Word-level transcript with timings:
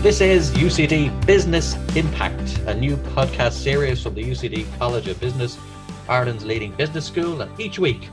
This 0.00 0.20
is 0.20 0.52
UCD 0.52 1.26
Business 1.26 1.74
Impact, 1.96 2.58
a 2.68 2.74
new 2.74 2.96
podcast 2.96 3.54
series 3.54 4.00
from 4.00 4.14
the 4.14 4.22
UCD 4.22 4.64
College 4.78 5.08
of 5.08 5.18
Business, 5.18 5.58
Ireland's 6.08 6.44
leading 6.44 6.70
business 6.70 7.04
school. 7.04 7.40
And 7.40 7.60
each 7.60 7.80
week, 7.80 8.08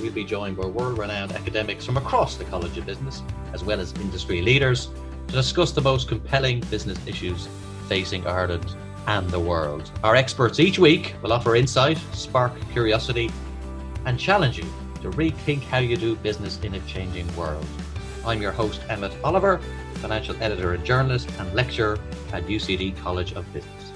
we'll 0.00 0.10
be 0.10 0.24
joined 0.24 0.56
by 0.56 0.66
world 0.66 0.98
renowned 0.98 1.30
academics 1.30 1.86
from 1.86 1.96
across 1.96 2.34
the 2.34 2.44
College 2.46 2.76
of 2.76 2.86
Business, 2.86 3.22
as 3.52 3.62
well 3.62 3.78
as 3.78 3.92
industry 3.92 4.42
leaders, 4.42 4.90
to 5.28 5.32
discuss 5.32 5.70
the 5.70 5.80
most 5.80 6.08
compelling 6.08 6.58
business 6.72 6.98
issues 7.06 7.48
facing 7.88 8.26
Ireland 8.26 8.74
and 9.06 9.30
the 9.30 9.38
world. 9.38 9.92
Our 10.02 10.16
experts 10.16 10.58
each 10.58 10.80
week 10.80 11.14
will 11.22 11.32
offer 11.32 11.54
insight, 11.54 11.98
spark 12.12 12.52
curiosity, 12.72 13.30
and 14.06 14.18
challenge 14.18 14.58
you 14.58 14.66
to 15.02 15.10
rethink 15.10 15.62
how 15.62 15.78
you 15.78 15.96
do 15.96 16.16
business 16.16 16.58
in 16.64 16.74
a 16.74 16.80
changing 16.80 17.34
world. 17.36 17.64
I'm 18.26 18.42
your 18.42 18.52
host, 18.52 18.80
Emmett 18.88 19.16
Oliver 19.22 19.60
financial 19.98 20.36
editor 20.42 20.74
and 20.74 20.84
journalist, 20.84 21.28
and 21.38 21.52
lecturer 21.54 21.98
at 22.32 22.44
UCD 22.46 22.96
College 22.98 23.32
of 23.32 23.50
Business. 23.52 23.92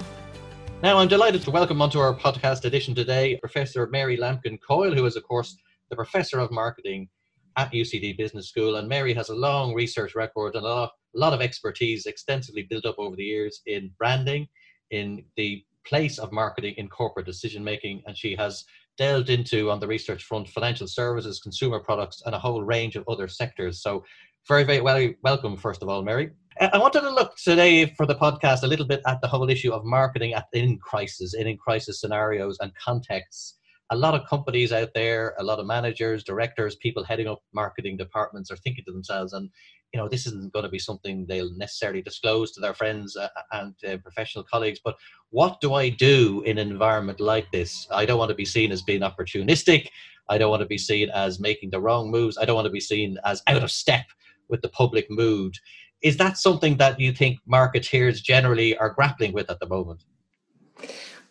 Now, 0.81 0.97
I'm 0.97 1.07
delighted 1.07 1.41
to 1.43 1.51
welcome 1.51 1.81
onto 1.81 1.99
our 1.99 2.13
podcast 2.13 2.65
edition 2.65 2.93
today 2.93 3.37
Professor 3.37 3.87
Mary 3.87 4.17
Lambkin 4.17 4.57
Coyle, 4.57 4.93
who 4.93 5.05
is, 5.05 5.15
of 5.15 5.23
course, 5.23 5.55
the 5.89 5.95
Professor 5.95 6.39
of 6.39 6.51
Marketing 6.51 7.07
at 7.55 7.71
UCD 7.71 8.17
Business 8.17 8.49
School. 8.49 8.75
And 8.75 8.89
Mary 8.89 9.13
has 9.13 9.29
a 9.29 9.35
long 9.35 9.73
research 9.73 10.13
record 10.13 10.55
and 10.55 10.65
a 10.65 10.67
lot, 10.67 10.91
a 11.15 11.19
lot 11.19 11.33
of 11.33 11.41
expertise 11.41 12.05
extensively 12.05 12.63
built 12.69 12.85
up 12.85 12.95
over 12.97 13.15
the 13.15 13.23
years 13.23 13.61
in 13.65 13.91
branding, 13.97 14.47
in 14.91 15.23
the 15.37 15.63
place 15.85 16.17
of 16.17 16.31
marketing 16.31 16.73
in 16.77 16.89
corporate 16.89 17.25
decision 17.25 17.63
making. 17.63 18.01
And 18.05 18.17
she 18.17 18.35
has 18.35 18.65
delved 18.97 19.29
into, 19.29 19.71
on 19.71 19.79
the 19.79 19.87
research 19.87 20.23
front, 20.23 20.49
financial 20.49 20.87
services, 20.87 21.39
consumer 21.39 21.79
products, 21.79 22.21
and 22.25 22.35
a 22.35 22.39
whole 22.39 22.63
range 22.63 22.95
of 22.95 23.05
other 23.07 23.27
sectors. 23.27 23.81
So 23.81 24.03
very, 24.47 24.63
very 24.63 24.81
well, 24.81 25.09
welcome, 25.23 25.55
first 25.55 25.81
of 25.81 25.89
all, 25.89 26.03
Mary. 26.03 26.31
Uh, 26.59 26.69
I 26.73 26.77
wanted 26.77 27.01
to 27.01 27.09
look 27.09 27.37
today 27.37 27.85
for 27.95 28.05
the 28.05 28.15
podcast 28.15 28.63
a 28.63 28.67
little 28.67 28.85
bit 28.85 29.01
at 29.07 29.21
the 29.21 29.27
whole 29.27 29.49
issue 29.49 29.71
of 29.71 29.85
marketing 29.85 30.33
at, 30.33 30.47
in 30.51 30.77
crisis, 30.79 31.33
in, 31.33 31.47
in 31.47 31.57
crisis 31.57 32.01
scenarios 32.01 32.57
and 32.59 32.73
contexts. 32.75 33.57
A 33.91 33.95
lot 33.95 34.15
of 34.15 34.27
companies 34.27 34.73
out 34.73 34.89
there, 34.93 35.33
a 35.39 35.43
lot 35.43 35.59
of 35.59 35.65
managers, 35.65 36.23
directors, 36.23 36.75
people 36.75 37.03
heading 37.03 37.27
up 37.27 37.41
marketing 37.53 37.95
departments 37.95 38.51
are 38.51 38.57
thinking 38.57 38.83
to 38.85 38.91
themselves, 38.91 39.31
and 39.31 39.49
you 39.93 39.99
know, 39.99 40.09
this 40.09 40.25
isn't 40.25 40.51
going 40.51 40.63
to 40.63 40.69
be 40.69 40.79
something 40.79 41.25
they'll 41.25 41.55
necessarily 41.55 42.01
disclose 42.01 42.51
to 42.51 42.59
their 42.59 42.73
friends 42.73 43.15
uh, 43.15 43.27
and 43.51 43.75
uh, 43.87 43.97
professional 43.97 44.43
colleagues. 44.43 44.79
But 44.83 44.97
what 45.29 45.61
do 45.61 45.75
I 45.75 45.89
do 45.89 46.41
in 46.41 46.57
an 46.57 46.71
environment 46.71 47.19
like 47.19 47.49
this? 47.51 47.87
I 47.91 48.05
don't 48.05 48.17
want 48.17 48.29
to 48.29 48.35
be 48.35 48.45
seen 48.45 48.71
as 48.71 48.81
being 48.81 49.01
opportunistic. 49.01 49.87
I 50.29 50.37
don't 50.37 50.49
want 50.49 50.61
to 50.61 50.67
be 50.67 50.79
seen 50.79 51.11
as 51.11 51.39
making 51.39 51.69
the 51.69 51.79
wrong 51.79 52.09
moves. 52.09 52.37
I 52.37 52.45
don't 52.45 52.55
want 52.55 52.65
to 52.65 52.71
be 52.71 52.79
seen 52.79 53.17
as 53.23 53.43
out 53.47 53.63
of 53.63 53.71
step 53.71 54.05
with 54.53 54.61
the 54.61 54.69
public 54.69 55.07
mood. 55.09 55.57
Is 56.01 56.17
that 56.17 56.37
something 56.37 56.77
that 56.77 56.99
you 56.99 57.11
think 57.11 57.39
marketeers 57.51 58.23
generally 58.23 58.77
are 58.77 58.91
grappling 58.91 59.33
with 59.33 59.49
at 59.49 59.59
the 59.59 59.67
moment? 59.67 60.03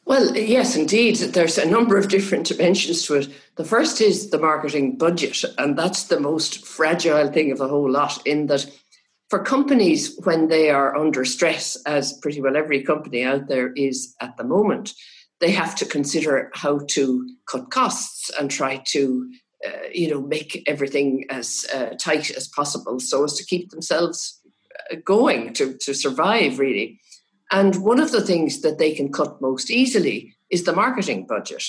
Well, 0.05 0.37
yes, 0.37 0.75
indeed. 0.75 1.17
There's 1.17 1.59
a 1.59 1.70
number 1.77 1.97
of 1.97 2.09
different 2.09 2.48
dimensions 2.48 3.06
to 3.06 3.15
it. 3.15 3.28
The 3.55 3.65
first 3.65 4.00
is 4.00 4.31
the 4.31 4.39
marketing 4.39 4.98
budget, 4.98 5.45
and 5.59 5.78
that's 5.78 6.05
the 6.05 6.19
most 6.19 6.67
fragile 6.67 7.31
thing 7.33 7.53
of 7.53 7.59
the 7.59 7.69
whole 7.69 7.89
lot, 7.89 8.27
in 8.27 8.47
that 8.48 8.67
for 9.31 9.39
companies, 9.39 10.19
when 10.25 10.48
they 10.48 10.69
are 10.70 10.97
under 10.97 11.25
stress, 11.25 11.77
as 11.87 12.19
pretty 12.20 12.41
well 12.43 12.56
every 12.56 12.83
company 12.83 13.23
out 13.23 13.47
there 13.47 13.73
is 13.75 14.15
at 14.20 14.37
the 14.37 14.45
moment, 14.45 14.93
they 15.41 15.53
have 15.53 15.75
to 15.77 15.87
consider 15.87 16.50
how 16.55 16.81
to 16.91 17.27
cut 17.47 17.70
costs 17.70 18.31
and 18.39 18.50
try 18.50 18.83
to 18.89 19.31
uh, 19.66 19.88
you 19.92 20.08
know, 20.10 20.20
make 20.20 20.62
everything 20.66 21.24
as 21.30 21.66
uh, 21.74 21.91
tight 21.98 22.30
as 22.30 22.48
possible 22.48 22.98
so 23.00 23.24
as 23.24 23.34
to 23.34 23.44
keep 23.44 23.70
themselves 23.70 24.41
uh, 24.91 24.96
going 25.04 25.52
to, 25.54 25.77
to 25.78 25.94
survive, 25.94 26.58
really. 26.58 27.00
And 27.50 27.76
one 27.84 28.00
of 28.00 28.12
the 28.12 28.22
things 28.22 28.62
that 28.62 28.78
they 28.78 28.92
can 28.92 29.12
cut 29.12 29.41
most 29.41 29.70
easily 29.70 30.34
is 30.50 30.64
the 30.64 30.72
marketing 30.72 31.26
budget. 31.26 31.64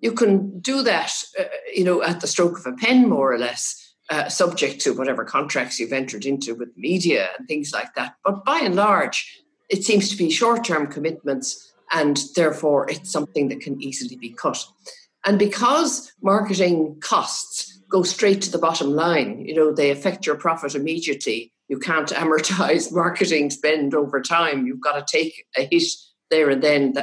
You 0.00 0.12
can 0.12 0.60
do 0.60 0.82
that, 0.82 1.12
uh, 1.38 1.44
you 1.74 1.84
know, 1.84 2.02
at 2.02 2.20
the 2.20 2.26
stroke 2.26 2.58
of 2.58 2.66
a 2.66 2.72
pen, 2.76 3.08
more 3.08 3.32
or 3.32 3.38
less, 3.38 3.94
uh, 4.10 4.28
subject 4.28 4.80
to 4.80 4.92
whatever 4.92 5.24
contracts 5.24 5.78
you've 5.78 5.92
entered 5.92 6.24
into 6.24 6.54
with 6.54 6.76
media 6.76 7.28
and 7.38 7.46
things 7.46 7.72
like 7.72 7.94
that. 7.94 8.14
But 8.24 8.44
by 8.44 8.60
and 8.62 8.74
large, 8.74 9.42
it 9.68 9.84
seems 9.84 10.08
to 10.10 10.16
be 10.16 10.30
short-term 10.30 10.88
commitments, 10.88 11.72
and 11.92 12.20
therefore 12.34 12.90
it's 12.90 13.10
something 13.10 13.48
that 13.48 13.60
can 13.60 13.80
easily 13.80 14.16
be 14.16 14.30
cut. 14.30 14.66
And 15.24 15.38
because 15.38 16.12
marketing 16.22 16.98
costs 17.00 17.78
go 17.90 18.02
straight 18.02 18.42
to 18.42 18.50
the 18.50 18.58
bottom 18.58 18.90
line, 18.90 19.44
you 19.44 19.54
know, 19.54 19.72
they 19.72 19.90
affect 19.90 20.26
your 20.26 20.36
profit 20.36 20.74
immediately. 20.74 21.52
You 21.68 21.78
can't 21.78 22.08
amortize 22.10 22.92
marketing 22.92 23.50
spend 23.50 23.94
over 23.94 24.20
time. 24.20 24.66
You've 24.66 24.82
got 24.82 25.06
to 25.06 25.18
take 25.18 25.46
a 25.56 25.68
hit 25.70 25.84
there 26.30 26.50
and 26.50 26.62
then. 26.62 26.94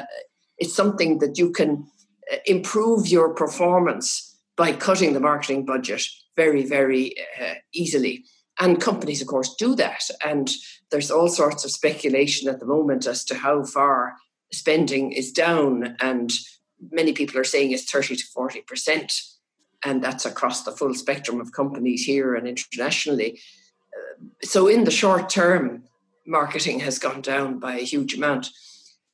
It's 0.57 0.73
something 0.73 1.19
that 1.19 1.38
you 1.38 1.51
can 1.51 1.85
uh, 2.31 2.38
improve 2.47 3.07
your 3.07 3.35
performance 3.35 4.35
by 4.56 4.72
cutting 4.73 5.13
the 5.13 5.19
marketing 5.19 5.66
budget 5.66 6.03
very, 6.35 6.66
very 6.66 7.13
uh, 7.39 7.53
easily. 7.73 8.25
And 8.59 8.81
companies, 8.81 9.22
of 9.22 9.27
course, 9.27 9.56
do 9.56 9.75
that. 9.75 10.03
And 10.25 10.51
there's 10.89 11.11
all 11.11 11.27
sorts 11.27 11.63
of 11.63 11.72
speculation 11.72 12.50
at 12.50 12.59
the 12.59 12.66
moment 12.66 13.06
as 13.06 13.23
to 13.25 13.35
how 13.35 13.63
far 13.66 14.16
spending 14.51 15.11
is 15.11 15.31
down 15.31 15.95
and 16.00 16.31
many 16.97 17.13
people 17.13 17.40
are 17.40 17.46
saying 17.46 17.72
is 17.72 17.85
30 17.85 18.18
to 18.18 18.24
40%. 18.35 19.22
And 19.85 20.03
that's 20.03 20.25
across 20.25 20.63
the 20.63 20.72
full 20.72 20.96
spectrum 20.96 21.40
of 21.40 21.53
companies 21.53 22.03
here 22.03 22.35
and 22.35 22.47
internationally. 22.47 23.40
Uh, 23.96 24.16
so, 24.44 24.68
in 24.68 24.84
the 24.84 24.91
short 24.91 25.30
term, 25.30 25.84
marketing 26.25 26.80
has 26.81 27.00
gone 27.00 27.22
down 27.22 27.59
by 27.59 27.75
a 27.75 27.90
huge 27.94 28.16
amount. 28.16 28.50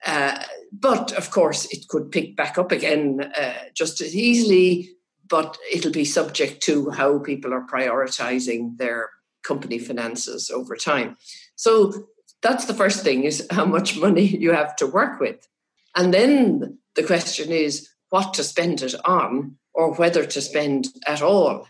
Uh, 0.05 0.41
but 0.71 1.11
of 1.13 1.31
course, 1.31 1.65
it 1.65 1.87
could 1.89 2.11
pick 2.11 2.35
back 2.35 2.57
up 2.57 2.71
again 2.71 3.31
uh, 3.37 3.53
just 3.73 4.01
as 4.01 4.15
easily, 4.15 4.89
but 5.27 5.57
it'll 5.71 5.91
be 5.91 6.05
subject 6.05 6.63
to 6.63 6.89
how 6.91 7.19
people 7.19 7.53
are 7.53 7.67
prioritizing 7.67 8.77
their 8.77 9.09
company 9.43 9.79
finances 9.79 10.49
over 10.49 10.75
time. 10.75 11.17
So 11.55 11.93
that's 12.41 12.65
the 12.65 12.73
first 12.73 13.03
thing 13.03 13.23
is 13.23 13.47
how 13.51 13.65
much 13.65 13.97
money 13.97 14.25
you 14.25 14.51
have 14.53 14.75
to 14.77 14.87
work 14.87 15.19
with. 15.19 15.47
And 15.95 16.13
then 16.13 16.79
the 16.95 17.03
question 17.03 17.51
is 17.51 17.89
what 18.09 18.33
to 18.35 18.43
spend 18.43 18.81
it 18.81 18.95
on 19.05 19.57
or 19.73 19.93
whether 19.95 20.25
to 20.25 20.41
spend 20.41 20.87
at 21.07 21.21
all. 21.21 21.67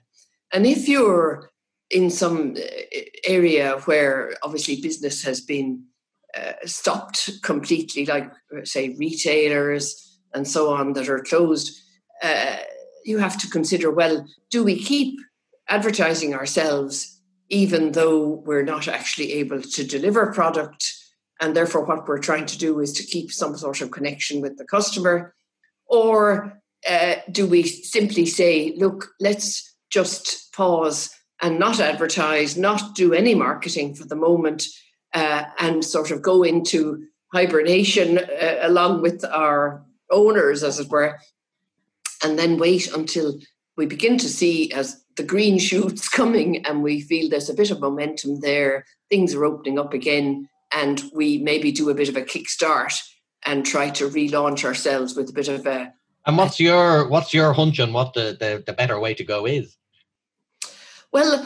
And 0.52 0.66
if 0.66 0.88
you're 0.88 1.50
in 1.90 2.10
some 2.10 2.56
uh, 2.58 3.00
area 3.26 3.78
where 3.86 4.34
obviously 4.44 4.82
business 4.82 5.24
has 5.24 5.42
been 5.42 5.86
uh, 6.36 6.54
stopped 6.66 7.30
completely, 7.44 8.06
like 8.06 8.32
say 8.64 8.96
retailers 9.00 10.20
and 10.34 10.48
so 10.48 10.74
on 10.74 10.94
that 10.94 11.10
are 11.10 11.20
closed, 11.20 11.80
uh, 12.22 12.58
you 13.06 13.20
have 13.20 13.38
to 13.38 13.50
consider 13.50 13.92
well, 13.92 14.26
do 14.50 14.64
we 14.64 14.78
keep 14.78 15.20
advertising 15.70 16.34
ourselves 16.34 17.22
even 17.50 17.92
though 17.92 18.42
we're 18.46 18.64
not 18.64 18.88
actually 18.88 19.34
able 19.34 19.62
to 19.62 19.84
deliver 19.84 20.34
product? 20.34 21.03
And 21.44 21.58
therefore, 21.58 21.84
what 21.84 22.08
we're 22.08 22.20
trying 22.20 22.46
to 22.46 22.58
do 22.58 22.80
is 22.80 22.94
to 22.94 23.04
keep 23.04 23.30
some 23.30 23.58
sort 23.58 23.82
of 23.82 23.92
connection 23.92 24.40
with 24.40 24.58
the 24.58 24.64
customer. 24.64 25.36
Or 25.88 26.58
uh, 26.90 27.16
do 27.30 27.46
we 27.46 27.64
simply 27.64 28.26
say, 28.26 28.74
look, 28.78 29.10
let's 29.20 29.76
just 29.90 30.54
pause 30.54 31.14
and 31.42 31.60
not 31.60 31.82
advertise, 31.82 32.56
not 32.56 32.96
do 32.96 33.12
any 33.12 33.36
marketing 33.36 33.94
for 33.94 34.06
the 34.06 34.16
moment, 34.16 34.64
uh, 35.14 35.44
and 35.60 35.84
sort 35.84 36.12
of 36.12 36.22
go 36.22 36.44
into 36.44 37.04
hibernation 37.34 38.20
uh, 38.20 38.60
along 38.62 39.02
with 39.02 39.26
our 39.26 39.84
owners, 40.12 40.64
as 40.64 40.80
it 40.80 40.90
were, 40.90 41.20
and 42.24 42.40
then 42.40 42.58
wait 42.58 42.90
until 42.94 43.38
we 43.76 43.86
begin 43.86 44.18
to 44.18 44.30
see 44.30 44.72
as 44.72 45.04
the 45.18 45.24
green 45.24 45.60
shoots 45.70 46.08
coming 46.08 46.66
and 46.66 46.84
we 46.84 47.02
feel 47.02 47.30
there's 47.30 47.50
a 47.50 47.54
bit 47.54 47.70
of 47.70 47.82
momentum 47.82 48.40
there, 48.40 48.86
things 49.10 49.36
are 49.36 49.44
opening 49.44 49.78
up 49.78 49.94
again, 49.94 50.48
and 50.74 51.04
we 51.14 51.38
maybe 51.38 51.72
do 51.72 51.90
a 51.90 51.94
bit 51.94 52.10
of 52.10 52.16
a 52.16 52.22
kickstart 52.22 53.02
and 53.46 53.66
try 53.66 53.90
to 53.90 54.10
relaunch 54.10 54.64
ourselves 54.64 55.16
with 55.16 55.30
a 55.30 55.34
bit 55.34 55.48
of 55.48 55.66
a. 55.66 55.94
And 56.26 56.38
what's 56.38 56.60
your 56.60 57.08
what's 57.10 57.34
your 57.34 57.54
hunch 57.54 57.80
on 57.80 57.92
what 57.94 58.14
the, 58.14 58.38
the, 58.40 58.64
the 58.66 58.74
better 58.74 59.00
way 59.00 59.14
to 59.14 59.24
go 59.24 59.46
is? 59.46 59.78
Well, 61.12 61.46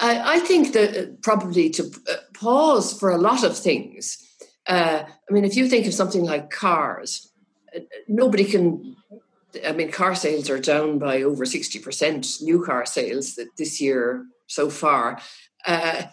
I, 0.00 0.36
I 0.36 0.38
think 0.40 0.72
that 0.72 1.22
probably 1.22 1.70
to 1.70 1.84
uh, 2.10 2.16
pause 2.34 2.98
for 2.98 3.10
a 3.10 3.18
lot 3.18 3.44
of 3.44 3.56
things. 3.56 4.18
Uh, 4.66 5.04
I 5.06 5.32
mean, 5.32 5.44
if 5.44 5.56
you 5.56 5.68
think 5.68 5.86
of 5.86 5.94
something 5.94 6.24
like 6.24 6.50
cars, 6.50 7.30
uh, 7.74 7.80
nobody 8.08 8.44
can. 8.44 8.96
I 9.66 9.72
mean, 9.72 9.92
car 9.92 10.14
sales 10.14 10.48
are 10.48 10.58
down 10.58 10.98
by 10.98 11.22
over 11.22 11.44
sixty 11.44 11.78
percent. 11.78 12.26
New 12.40 12.64
car 12.64 12.86
sales 12.86 13.38
this 13.56 13.80
year 13.80 14.26
so 14.46 14.70
far. 14.70 15.20
Uh, 15.66 16.04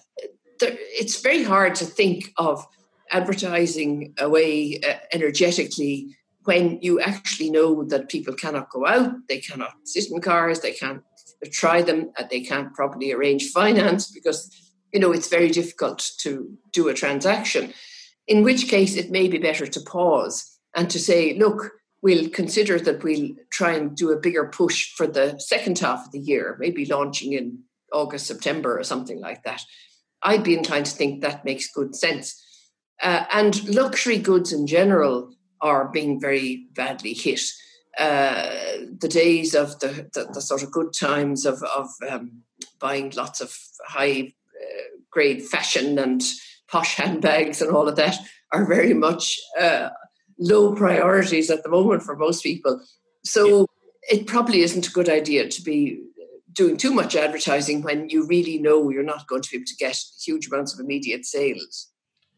there, 0.60 0.76
it's 0.78 1.22
very 1.22 1.44
hard 1.44 1.76
to 1.76 1.86
think 1.86 2.34
of 2.38 2.66
advertising 3.12 4.14
away 4.20 4.80
uh, 4.88 4.94
energetically 5.12 6.16
when 6.46 6.80
you 6.82 7.00
actually 7.00 7.50
know 7.50 7.84
that 7.84 8.10
people 8.10 8.34
cannot 8.34 8.70
go 8.70 8.86
out, 8.86 9.14
they 9.28 9.40
cannot 9.40 9.74
sit 9.84 10.10
in 10.10 10.22
cars, 10.22 10.62
they 10.62 10.72
can't 10.72 11.04
try 11.52 11.82
them, 11.82 12.12
they 12.30 12.42
can't 12.42 12.74
properly 12.74 13.12
arrange 13.12 13.50
finance 13.50 14.12
because 14.14 14.50
you 14.94 15.00
know, 15.00 15.12
it's 15.12 15.30
very 15.30 15.50
difficult 15.50 16.12
to 16.20 16.58
do 16.74 16.88
a 16.88 16.94
transaction. 16.94 17.74
In 18.28 18.44
which 18.44 18.68
case, 18.68 18.96
it 18.96 19.12
may 19.12 19.28
be 19.28 19.38
better 19.38 19.68
to 19.68 19.82
pause 19.82 20.60
and 20.76 20.90
to 20.90 21.00
say, 21.00 21.34
look, 21.38 21.72
we'll 22.02 22.30
consider 22.30 22.80
that 22.80 23.04
we'll 23.04 23.30
try 23.52 23.74
and 23.74 23.96
do 23.96 24.12
a 24.12 24.20
bigger 24.20 24.46
push 24.46 24.94
for 24.96 25.08
the 25.08 25.38
second 25.40 25.80
half 25.80 26.06
of 26.06 26.12
the 26.12 26.20
year, 26.20 26.58
maybe 26.60 26.86
launching 26.86 27.34
in 27.34 27.60
August, 27.92 28.28
September, 28.28 28.78
or 28.78 28.84
something 28.84 29.20
like 29.20 29.44
that. 29.44 29.62
I'd 30.24 30.44
be 30.44 30.58
inclined 30.58 30.86
to 30.88 30.96
think 30.96 31.22
that 31.22 31.46
makes 31.46 31.72
good 31.72 31.96
sense. 31.96 32.42
Uh, 33.02 33.26
and 33.32 33.68
luxury 33.70 34.18
goods 34.18 34.52
in 34.52 34.68
general 34.68 35.34
are 35.62 35.90
being 35.90 36.20
very 36.20 36.68
badly 36.74 37.14
hit. 37.14 37.42
Uh, 37.98 38.50
the 39.00 39.10
days 39.10 39.56
of 39.56 39.80
the, 39.80 40.10
the, 40.14 40.30
the, 40.34 40.42
sort 40.42 40.64
of 40.64 40.72
good 40.72 40.94
times 40.94 41.46
of, 41.46 41.62
of 41.76 41.88
um, 42.10 42.44
buying 42.80 43.12
lots 43.16 43.42
of 43.42 43.54
high 43.88 44.32
uh, 44.62 44.82
grade 45.12 45.44
fashion 45.44 45.98
and 46.00 46.24
posh 46.70 46.96
handbags 46.96 47.62
and 47.62 47.72
all 47.72 47.90
of 47.90 47.96
that 47.96 48.18
are 48.54 48.66
very 48.66 48.94
much 48.94 49.38
uh, 49.60 49.90
low 50.38 50.74
priorities 50.76 51.50
at 51.50 51.64
the 51.64 51.70
moment 51.70 52.04
for 52.04 52.16
most 52.16 52.44
people. 52.44 52.80
So 53.26 53.68
it 54.10 54.28
probably 54.28 54.62
isn't 54.62 54.88
a 54.88 54.92
good 54.92 55.10
idea 55.10 55.50
to 55.50 55.62
be 55.62 56.02
doing 56.54 56.78
too 56.78 56.94
much 56.94 57.16
advertising 57.16 57.82
when 57.82 58.10
you 58.10 58.26
really 58.26 58.58
know 58.58 58.90
you're 58.90 59.04
not 59.04 59.28
going 59.28 59.42
to 59.42 59.50
be 59.50 59.58
able 59.58 59.66
to 59.66 59.76
get 59.76 59.98
huge 60.24 60.48
amounts 60.48 60.74
of 60.74 60.80
immediate 60.80 61.26
sales. 61.26 61.90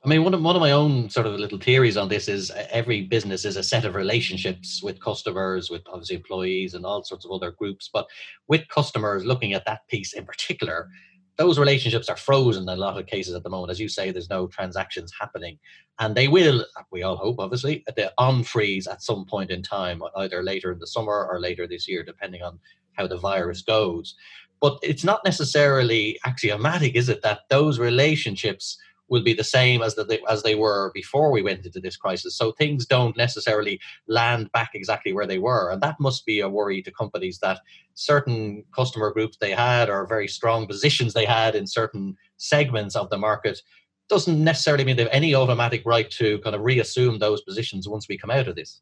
I 0.03 0.07
mean, 0.07 0.23
one 0.23 0.33
of 0.33 0.41
one 0.41 0.55
of 0.55 0.61
my 0.61 0.71
own 0.71 1.11
sort 1.11 1.27
of 1.27 1.39
little 1.39 1.59
theories 1.59 1.95
on 1.95 2.09
this 2.09 2.27
is 2.27 2.49
uh, 2.49 2.65
every 2.71 3.03
business 3.03 3.45
is 3.45 3.55
a 3.55 3.61
set 3.61 3.85
of 3.85 3.93
relationships 3.93 4.81
with 4.81 4.99
customers, 4.99 5.69
with 5.69 5.83
obviously 5.85 6.15
employees, 6.15 6.73
and 6.73 6.85
all 6.85 7.03
sorts 7.03 7.23
of 7.23 7.31
other 7.31 7.51
groups. 7.51 7.87
But 7.93 8.07
with 8.47 8.67
customers, 8.67 9.25
looking 9.25 9.53
at 9.53 9.65
that 9.65 9.87
piece 9.89 10.13
in 10.13 10.25
particular, 10.25 10.89
those 11.37 11.59
relationships 11.59 12.09
are 12.09 12.17
frozen 12.17 12.63
in 12.63 12.69
a 12.69 12.75
lot 12.75 12.97
of 12.97 13.05
cases 13.05 13.35
at 13.35 13.43
the 13.43 13.49
moment. 13.49 13.69
As 13.69 13.79
you 13.79 13.87
say, 13.87 14.09
there's 14.09 14.29
no 14.29 14.47
transactions 14.47 15.13
happening, 15.19 15.59
and 15.99 16.15
they 16.15 16.27
will. 16.27 16.65
We 16.91 17.03
all 17.03 17.15
hope, 17.15 17.35
obviously, 17.37 17.83
the 17.95 18.11
unfreeze 18.19 18.87
at 18.89 19.03
some 19.03 19.25
point 19.25 19.51
in 19.51 19.61
time, 19.61 20.01
either 20.15 20.41
later 20.41 20.71
in 20.71 20.79
the 20.79 20.87
summer 20.87 21.27
or 21.31 21.39
later 21.39 21.67
this 21.67 21.87
year, 21.87 22.03
depending 22.03 22.41
on 22.41 22.59
how 22.93 23.07
the 23.07 23.17
virus 23.17 23.61
goes. 23.61 24.15
But 24.59 24.79
it's 24.83 25.03
not 25.03 25.21
necessarily 25.25 26.19
axiomatic, 26.25 26.95
is 26.95 27.09
it, 27.09 27.21
that 27.23 27.41
those 27.49 27.79
relationships 27.79 28.77
will 29.11 29.21
be 29.21 29.33
the 29.33 29.43
same 29.43 29.81
as 29.81 29.93
the, 29.95 30.19
as 30.29 30.41
they 30.41 30.55
were 30.55 30.89
before 30.93 31.31
we 31.31 31.41
went 31.41 31.65
into 31.65 31.81
this 31.81 31.97
crisis. 31.97 32.35
So 32.35 32.53
things 32.53 32.85
don't 32.85 33.17
necessarily 33.17 33.79
land 34.07 34.49
back 34.53 34.71
exactly 34.73 35.11
where 35.11 35.27
they 35.27 35.37
were, 35.37 35.69
and 35.69 35.81
that 35.81 35.99
must 35.99 36.25
be 36.25 36.39
a 36.39 36.49
worry 36.49 36.81
to 36.83 36.91
companies 36.91 37.39
that 37.39 37.59
certain 37.93 38.63
customer 38.73 39.11
groups 39.11 39.37
they 39.37 39.51
had 39.51 39.89
or 39.89 40.07
very 40.07 40.29
strong 40.29 40.65
positions 40.65 41.13
they 41.13 41.25
had 41.25 41.55
in 41.55 41.67
certain 41.67 42.15
segments 42.37 42.95
of 42.95 43.09
the 43.09 43.17
market 43.17 43.61
doesn't 44.07 44.43
necessarily 44.43 44.83
mean 44.83 44.95
they 44.95 45.03
have 45.03 45.11
any 45.11 45.35
automatic 45.35 45.81
right 45.85 46.09
to 46.11 46.39
kind 46.39 46.55
of 46.55 46.61
reassume 46.61 47.19
those 47.19 47.41
positions 47.41 47.87
once 47.87 48.07
we 48.07 48.17
come 48.17 48.31
out 48.31 48.47
of 48.47 48.55
this. 48.55 48.81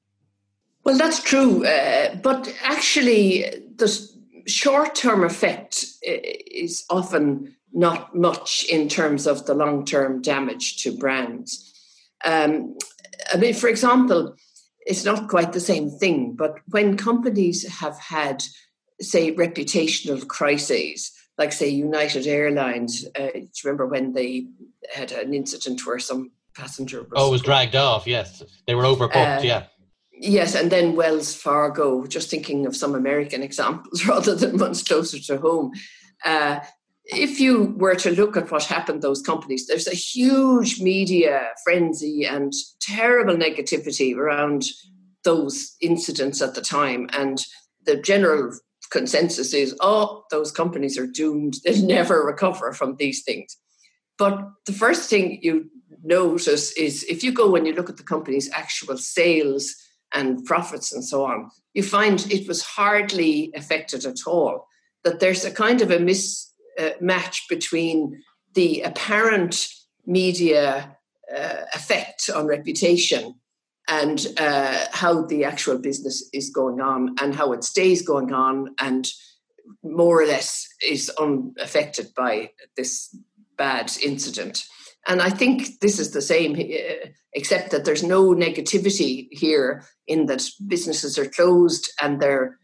Well, 0.89 0.97
that's 0.97 1.21
true, 1.21 1.63
uh, 1.68 2.15
but 2.15 2.51
actually, 2.63 3.45
the 3.75 4.09
short-term 4.47 5.24
effect 5.24 5.86
uh, 6.03 6.13
is 6.50 6.83
often 6.89 7.56
not 7.71 8.15
much 8.15 8.65
in 8.68 8.89
terms 8.89 9.27
of 9.27 9.45
the 9.45 9.53
long 9.53 9.86
term 9.86 10.19
damage 10.24 10.81
to 10.81 10.97
brands. 10.97 11.71
Um, 12.25 12.75
I 13.31 13.38
mean, 13.38 13.53
for 13.53 13.68
example, 13.69 14.36
it's 14.80 15.06
not 15.06 15.30
quite 15.30 15.53
the 15.53 15.59
same 15.59 15.91
thing, 15.91 16.36
but 16.36 16.56
when 16.69 16.97
companies 16.97 17.68
have 17.81 18.00
had, 18.00 18.42
say, 19.00 19.31
reputational 19.35 20.27
crises, 20.27 21.12
like, 21.38 21.51
say, 21.51 21.69
United 21.69 22.25
Airlines, 22.25 23.06
uh, 23.15 23.27
do 23.27 23.42
you 23.42 23.63
remember 23.63 23.85
when 23.85 24.13
they 24.13 24.47
had 24.92 25.12
an 25.12 25.35
incident 25.35 25.85
where 25.85 26.00
some 26.00 26.31
passenger 26.56 27.03
was. 27.03 27.12
Oh, 27.15 27.30
was 27.30 27.44
dragged 27.44 27.75
off, 27.75 28.07
yes. 28.07 28.42
They 28.65 28.74
were 28.74 28.85
overbooked, 28.85 29.39
uh, 29.39 29.42
yeah. 29.44 29.68
Yes, 30.21 30.54
and 30.54 30.69
then 30.69 30.98
Wells 30.98 31.33
Fargo, 31.33 32.06
just 32.06 32.30
thinking 32.30 32.66
of 32.66 32.75
some 32.75 32.94
American 32.94 33.42
examples 33.50 34.06
rather 34.06 34.36
than 34.36 34.57
ones 34.57 34.83
closer 34.83 35.19
to 35.19 35.38
home. 35.38 35.71
Uh, 36.25 36.60
if 37.06 37.39
you 37.39 37.74
were 37.77 37.95
to 37.95 38.12
look 38.12 38.38
at 38.38 38.51
what 38.51 38.66
happened 38.66 39.01
those 39.01 39.21
companies 39.21 39.66
there's 39.66 39.88
a 39.88 39.95
huge 39.95 40.80
media 40.80 41.48
frenzy 41.63 42.24
and 42.24 42.54
terrible 42.80 43.36
negativity 43.36 44.16
around 44.16 44.66
those 45.24 45.75
incidents 45.81 46.42
at 46.42 46.54
the 46.54 46.62
time. 46.62 47.10
And 47.13 47.42
the 47.86 47.95
general 47.95 48.54
consensus 48.92 49.54
is 49.54 49.75
oh 49.80 50.25
those 50.30 50.51
companies 50.51 50.98
are 50.98 51.07
doomed. 51.07 51.56
They'll 51.63 51.86
never 51.86 52.24
recover 52.25 52.74
from 52.74 52.98
these 52.98 53.24
things. 53.24 53.57
But 54.18 54.39
the 54.66 54.74
first 54.74 55.10
thing 55.10 55.39
you 55.42 55.69
notice 56.04 56.74
is 56.74 57.04
if 57.04 57.24
you 57.24 57.31
go 57.31 57.56
and 57.56 57.66
you 57.66 57.74
look 57.74 57.89
at 57.89 57.98
the 57.98 58.04
company's 58.04 58.50
actual 58.51 58.98
sales 58.98 59.75
and 60.13 60.45
profits 60.45 60.91
and 60.91 61.03
so 61.03 61.25
on 61.25 61.50
you 61.73 61.83
find 61.83 62.31
it 62.31 62.47
was 62.47 62.63
hardly 62.63 63.51
affected 63.56 64.06
at 64.06 64.27
all 64.27 64.67
that 65.03 65.19
there's 65.19 65.45
a 65.45 65.51
kind 65.51 65.81
of 65.81 65.91
a 65.91 65.97
mismatch 65.97 67.47
between 67.47 68.21
the 68.53 68.81
apparent 68.81 69.67
media 70.06 70.97
uh, 71.35 71.61
effect 71.73 72.29
on 72.35 72.47
reputation 72.47 73.35
and 73.88 74.27
uh, 74.38 74.85
how 74.91 75.23
the 75.25 75.44
actual 75.44 75.77
business 75.77 76.29
is 76.33 76.50
going 76.50 76.79
on 76.79 77.15
and 77.21 77.35
how 77.35 77.51
it 77.53 77.63
stays 77.63 78.01
going 78.01 78.31
on 78.33 78.73
and 78.79 79.07
more 79.83 80.21
or 80.21 80.25
less 80.25 80.67
is 80.83 81.11
unaffected 81.19 82.13
by 82.15 82.51
this 82.75 83.15
bad 83.57 83.91
incident. 84.03 84.65
And 85.07 85.22
I 85.22 85.30
think 85.30 85.80
this 85.80 86.00
is 86.00 86.12
the 86.12 86.22
same, 86.22 86.56
uh, 86.56 87.10
except 87.34 87.72
that 87.72 87.86
there's 87.86 88.04
no 88.04 88.34
negativity 88.34 89.28
here 89.31 89.84
in 90.07 90.25
that 90.28 90.48
businesses 90.68 91.18
are 91.18 91.30
closed 91.30 91.90
and 92.01 92.19
their 92.19 92.60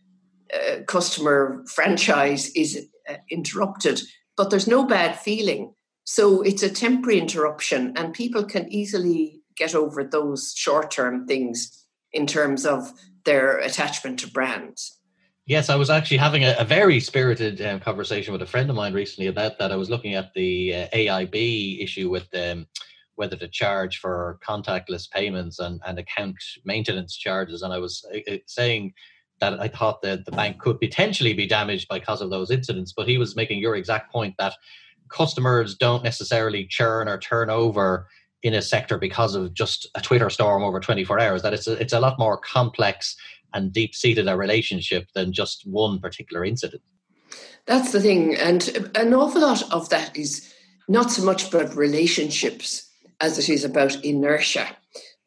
uh, 0.54 0.84
customer 0.88 1.64
franchise 1.74 2.50
is 2.56 2.88
uh, 3.10 3.16
interrupted, 3.32 4.02
but 4.38 4.50
there's 4.50 4.68
no 4.68 4.86
bad 4.86 5.18
feeling. 5.20 5.74
So 6.04 6.42
it's 6.42 6.62
a 6.62 6.70
temporary 6.70 7.20
interruption, 7.20 7.94
and 7.96 8.14
people 8.14 8.44
can 8.44 8.72
easily 8.72 9.42
get 9.58 9.74
over 9.74 10.04
those 10.04 10.54
short 10.56 10.92
term 10.92 11.26
things 11.26 11.86
in 12.12 12.28
terms 12.28 12.66
of 12.66 12.92
their 13.24 13.58
attachment 13.58 14.20
to 14.20 14.30
brands. 14.30 15.00
Yes, 15.47 15.69
I 15.69 15.75
was 15.75 15.92
actually 15.92 16.18
having 16.18 16.44
a, 16.44 16.56
a 16.57 16.65
very 16.65 17.00
spirited 17.00 17.62
um, 17.62 17.80
conversation 17.80 18.31
with 18.33 18.42
a 18.42 18.47
friend 18.47 18.68
of 18.68 18.75
mine 18.75 18.94
recently 18.94 19.28
about 19.28 19.59
that. 19.59 19.71
I 19.71 19.75
was 19.75 19.92
looking 19.92 20.16
at 20.16 20.33
the 20.33 20.73
uh, 20.73 20.87
AIB 20.87 21.83
issue 21.83 22.09
with 22.09 22.28
um, 22.33 22.66
whether 23.14 23.35
to 23.35 23.47
charge 23.47 23.99
for 23.99 24.40
contactless 24.44 25.09
payments 25.09 25.59
and, 25.59 25.80
and 25.85 25.99
account 25.99 26.35
maintenance 26.66 27.16
charges. 27.16 27.61
And 27.61 27.71
I 27.71 27.78
was 27.78 28.04
uh, 28.11 28.37
saying 28.47 28.94
that 29.40 29.59
I 29.59 29.68
thought 29.68 30.02
that 30.02 30.25
the 30.25 30.31
bank 30.31 30.59
could 30.59 30.80
potentially 30.80 31.33
be 31.33 31.45
damaged 31.45 31.90
because 31.92 32.21
of 32.21 32.31
those 32.31 32.49
incidents. 32.49 32.92
But 32.95 33.07
he 33.07 33.19
was 33.19 33.35
making 33.35 33.59
your 33.59 33.75
exact 33.75 34.11
point 34.11 34.33
that 34.40 34.56
customers 35.09 35.75
don't 35.75 36.04
necessarily 36.04 36.66
churn 36.66 37.07
or 37.07 37.19
turn 37.19 37.52
over 37.52 38.07
in 38.42 38.56
a 38.56 38.64
sector 38.64 38.97
because 38.97 39.35
of 39.35 39.54
just 39.54 39.87
a 39.94 40.02
Twitter 40.02 40.31
storm 40.31 40.64
over 40.64 40.80
24 40.80 41.19
hours. 41.19 41.44
That 41.44 41.54
it's 41.54 41.68
a, 41.68 41.73
it's 41.73 41.94
a 41.94 41.99
lot 41.99 42.18
more 42.18 42.37
complex 42.37 43.16
and 43.56 43.74
deep 43.74 43.95
seated 43.95 44.28
a 44.28 44.38
relationship 44.38 45.07
than 45.16 45.33
just 45.33 45.66
one 45.66 46.00
particular 46.00 46.45
incident. 46.45 46.83
That's 47.66 47.92
the 47.92 48.02
thing, 48.02 48.35
and 48.35 48.92
an 48.94 49.14
awful 49.14 49.42
lot 49.42 49.64
of 49.74 49.90
that 49.90 50.16
is 50.16 50.54
not 50.88 51.09
so 51.09 51.24
much 51.24 51.47
about 51.47 51.76
relationships 51.76 52.88
as 53.19 53.40
it 53.40 53.50
is 53.50 53.64
about 53.64 54.04
inertia. 54.04 54.68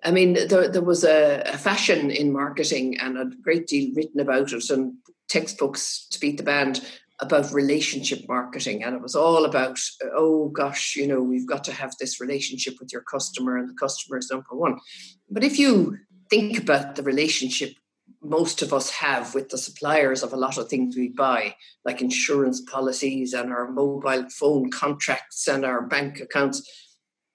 I 0.05 0.13
mean, 0.13 0.35
there, 0.49 0.69
there 0.69 0.83
was 0.83 1.03
a, 1.03 1.43
a, 1.47 1.59
fashion 1.59 2.13
in 2.13 2.33
marketing 2.33 2.99
and 3.01 3.19
a 3.19 3.31
great 3.43 3.67
deal 3.67 3.93
written 3.97 4.21
about 4.21 4.53
it 4.53 4.71
and 4.71 4.95
textbooks 5.29 6.07
to 6.11 6.21
beat 6.21 6.37
the 6.37 6.45
band 6.45 6.87
about 7.21 7.53
relationship 7.53 8.21
marketing. 8.29 8.85
And 8.85 8.95
it 8.95 9.03
was 9.03 9.17
all 9.17 9.45
about, 9.45 9.79
oh 10.15 10.51
gosh, 10.51 10.95
you 10.95 11.07
know, 11.09 11.21
we've 11.21 11.49
got 11.49 11.65
to 11.65 11.73
have 11.73 11.97
this 11.99 12.21
relationship 12.21 12.75
with 12.79 12.93
your 12.93 13.03
customer 13.03 13.57
and 13.57 13.69
the 13.69 13.75
customer 13.75 14.19
is 14.19 14.31
number 14.31 14.47
one. 14.53 14.79
But 15.29 15.43
if 15.43 15.59
you 15.59 15.99
think 16.31 16.59
about 16.59 16.95
the 16.95 17.03
relationship 17.03 17.73
most 18.23 18.63
of 18.63 18.73
us 18.73 18.91
have 18.91 19.35
with 19.35 19.49
the 19.49 19.59
suppliers 19.59 20.23
of 20.23 20.33
a 20.33 20.37
lot 20.37 20.59
of 20.59 20.69
things 20.69 20.97
we 20.97 21.09
buy, 21.09 21.55
like 21.85 22.01
insurance 22.01 22.61
policies 22.61 23.33
and 23.33 23.53
our 23.53 23.71
mobile 23.71 24.29
phone 24.31 24.71
contracts 24.71 25.47
and 25.47 25.65
our 25.65 25.83
bank 25.83 26.21
accounts, 26.21 26.69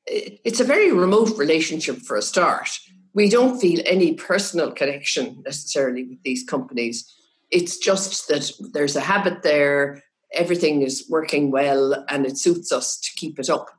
it's 0.06 0.60
a 0.60 0.66
very 0.66 0.92
remote 0.92 1.38
relationship 1.38 1.98
for 1.98 2.18
a 2.18 2.22
start. 2.22 2.70
We 3.14 3.30
don't 3.30 3.60
feel 3.60 3.82
any 3.86 4.16
personal 4.16 4.72
connection 4.72 5.42
necessarily 5.46 6.04
with 6.04 6.22
these 6.24 6.44
companies. 6.44 7.10
It's 7.52 7.78
just 7.78 8.28
that 8.28 8.52
there's 8.74 8.96
a 8.96 9.02
habit 9.02 9.44
there, 9.44 10.02
everything 10.34 10.82
is 10.82 11.06
working 11.10 11.52
well, 11.52 12.04
and 12.10 12.26
it 12.26 12.38
suits 12.38 12.72
us 12.72 13.00
to 13.00 13.12
keep 13.16 13.40
it 13.40 13.50
up. 13.50 13.70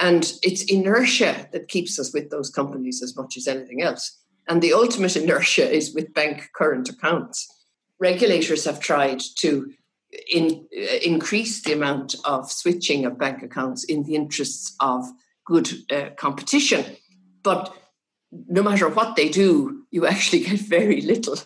And 0.00 0.32
it's 0.42 0.62
inertia 0.64 1.48
that 1.52 1.68
keeps 1.68 1.98
us 1.98 2.12
with 2.12 2.30
those 2.30 2.50
companies 2.50 3.02
as 3.02 3.16
much 3.16 3.36
as 3.36 3.46
anything 3.46 3.82
else. 3.82 4.18
And 4.48 4.62
the 4.62 4.72
ultimate 4.72 5.16
inertia 5.16 5.70
is 5.70 5.94
with 5.94 6.14
bank 6.14 6.50
current 6.54 6.88
accounts. 6.88 7.46
Regulators 8.00 8.64
have 8.64 8.80
tried 8.80 9.20
to 9.40 9.70
in, 10.32 10.66
uh, 10.76 10.96
increase 11.04 11.62
the 11.62 11.74
amount 11.74 12.14
of 12.24 12.50
switching 12.50 13.04
of 13.04 13.18
bank 13.18 13.42
accounts 13.42 13.84
in 13.84 14.04
the 14.04 14.14
interests 14.14 14.74
of 14.80 15.04
good 15.44 15.70
uh, 15.92 16.10
competition. 16.16 16.84
But 17.42 17.74
no 18.32 18.62
matter 18.62 18.88
what 18.88 19.16
they 19.16 19.28
do, 19.28 19.84
you 19.90 20.06
actually 20.06 20.40
get 20.40 20.60
very 20.60 21.02
little 21.02 21.36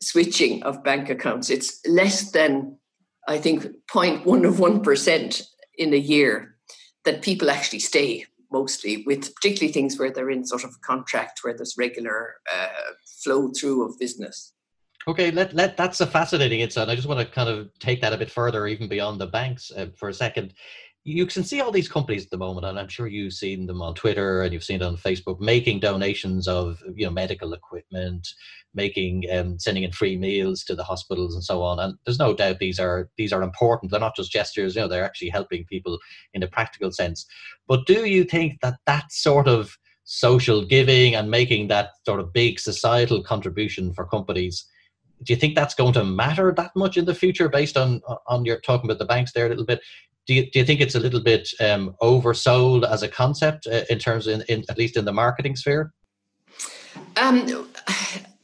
switching 0.00 0.62
of 0.62 0.84
bank 0.84 1.10
accounts. 1.10 1.50
It's 1.50 1.80
less 1.86 2.30
than, 2.30 2.78
I 3.26 3.38
think, 3.38 3.66
0.1 3.92 4.46
of 4.46 4.54
1% 4.54 5.42
in 5.78 5.94
a 5.94 5.96
year 5.96 6.56
that 7.04 7.22
people 7.22 7.50
actually 7.50 7.78
stay 7.80 8.26
mostly 8.58 9.04
with 9.06 9.34
particularly 9.36 9.72
things 9.72 9.98
where 9.98 10.12
they're 10.12 10.34
in 10.36 10.44
sort 10.44 10.64
of 10.64 10.80
contract 10.80 11.40
where 11.42 11.54
there's 11.56 11.76
regular 11.86 12.20
uh, 12.54 12.92
flow 13.22 13.50
through 13.56 13.78
of 13.86 13.98
business. 13.98 14.36
Okay, 15.08 15.30
let, 15.30 15.54
let 15.54 15.76
that's 15.76 16.00
a 16.00 16.06
fascinating 16.06 16.60
insight. 16.60 16.88
I 16.88 16.96
just 16.96 17.06
want 17.06 17.20
to 17.20 17.34
kind 17.38 17.48
of 17.48 17.68
take 17.78 18.00
that 18.00 18.12
a 18.12 18.18
bit 18.22 18.30
further, 18.30 18.66
even 18.66 18.88
beyond 18.88 19.20
the 19.20 19.26
banks, 19.38 19.70
uh, 19.70 19.86
for 19.98 20.08
a 20.08 20.14
second. 20.14 20.54
You 21.08 21.24
can 21.24 21.44
see 21.44 21.60
all 21.60 21.70
these 21.70 21.88
companies 21.88 22.24
at 22.24 22.30
the 22.30 22.36
moment, 22.36 22.66
and 22.66 22.76
I'm 22.80 22.88
sure 22.88 23.06
you've 23.06 23.32
seen 23.32 23.66
them 23.66 23.80
on 23.80 23.94
Twitter 23.94 24.42
and 24.42 24.52
you've 24.52 24.64
seen 24.64 24.82
it 24.82 24.84
on 24.84 24.96
Facebook, 24.96 25.38
making 25.38 25.78
donations 25.78 26.48
of 26.48 26.82
you 26.96 27.06
know 27.06 27.12
medical 27.12 27.52
equipment, 27.52 28.26
making 28.74 29.22
um, 29.32 29.56
sending 29.60 29.84
in 29.84 29.92
free 29.92 30.16
meals 30.16 30.64
to 30.64 30.74
the 30.74 30.82
hospitals 30.82 31.32
and 31.32 31.44
so 31.44 31.62
on. 31.62 31.78
And 31.78 31.94
there's 32.04 32.18
no 32.18 32.34
doubt 32.34 32.58
these 32.58 32.80
are 32.80 33.08
these 33.16 33.32
are 33.32 33.44
important. 33.44 33.92
They're 33.92 34.00
not 34.00 34.16
just 34.16 34.32
gestures. 34.32 34.74
You 34.74 34.80
know, 34.80 34.88
they're 34.88 35.04
actually 35.04 35.28
helping 35.28 35.64
people 35.66 36.00
in 36.34 36.42
a 36.42 36.48
practical 36.48 36.90
sense. 36.90 37.24
But 37.68 37.86
do 37.86 38.04
you 38.04 38.24
think 38.24 38.60
that 38.62 38.78
that 38.86 39.12
sort 39.12 39.46
of 39.46 39.78
social 40.02 40.66
giving 40.66 41.14
and 41.14 41.30
making 41.30 41.68
that 41.68 41.90
sort 42.04 42.18
of 42.18 42.32
big 42.32 42.58
societal 42.58 43.22
contribution 43.22 43.92
for 43.92 44.06
companies 44.06 44.66
do 45.24 45.32
you 45.32 45.38
think 45.38 45.54
that's 45.54 45.74
going 45.74 45.94
to 45.94 46.04
matter 46.04 46.52
that 46.56 46.70
much 46.76 46.96
in 46.96 47.06
the 47.06 47.14
future 47.14 47.48
based 47.48 47.76
on 47.76 48.00
on 48.28 48.44
your 48.44 48.60
talking 48.60 48.88
about 48.88 48.98
the 48.98 49.04
banks 49.04 49.32
there 49.32 49.46
a 49.46 49.48
little 49.48 49.64
bit 49.64 49.80
do 50.26 50.34
you, 50.34 50.50
do 50.50 50.58
you 50.58 50.64
think 50.64 50.80
it's 50.80 50.94
a 50.94 51.00
little 51.00 51.20
bit 51.20 51.50
um, 51.60 51.94
oversold 52.02 52.88
as 52.88 53.02
a 53.02 53.08
concept 53.08 53.66
uh, 53.66 53.82
in 53.88 53.98
terms 53.98 54.26
in, 54.26 54.42
in, 54.48 54.64
at 54.68 54.78
least 54.78 54.96
in 54.96 55.04
the 55.04 55.12
marketing 55.12 55.56
sphere? 55.56 55.92
Um, 57.16 57.68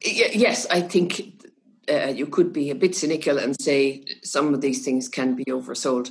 yes 0.04 0.66
i 0.70 0.80
think 0.80 1.42
uh, 1.90 2.08
you 2.08 2.26
could 2.26 2.52
be 2.52 2.70
a 2.70 2.74
bit 2.74 2.94
cynical 2.94 3.38
and 3.38 3.60
say 3.60 4.04
some 4.22 4.54
of 4.54 4.60
these 4.60 4.84
things 4.84 5.08
can 5.08 5.34
be 5.34 5.44
oversold. 5.46 6.10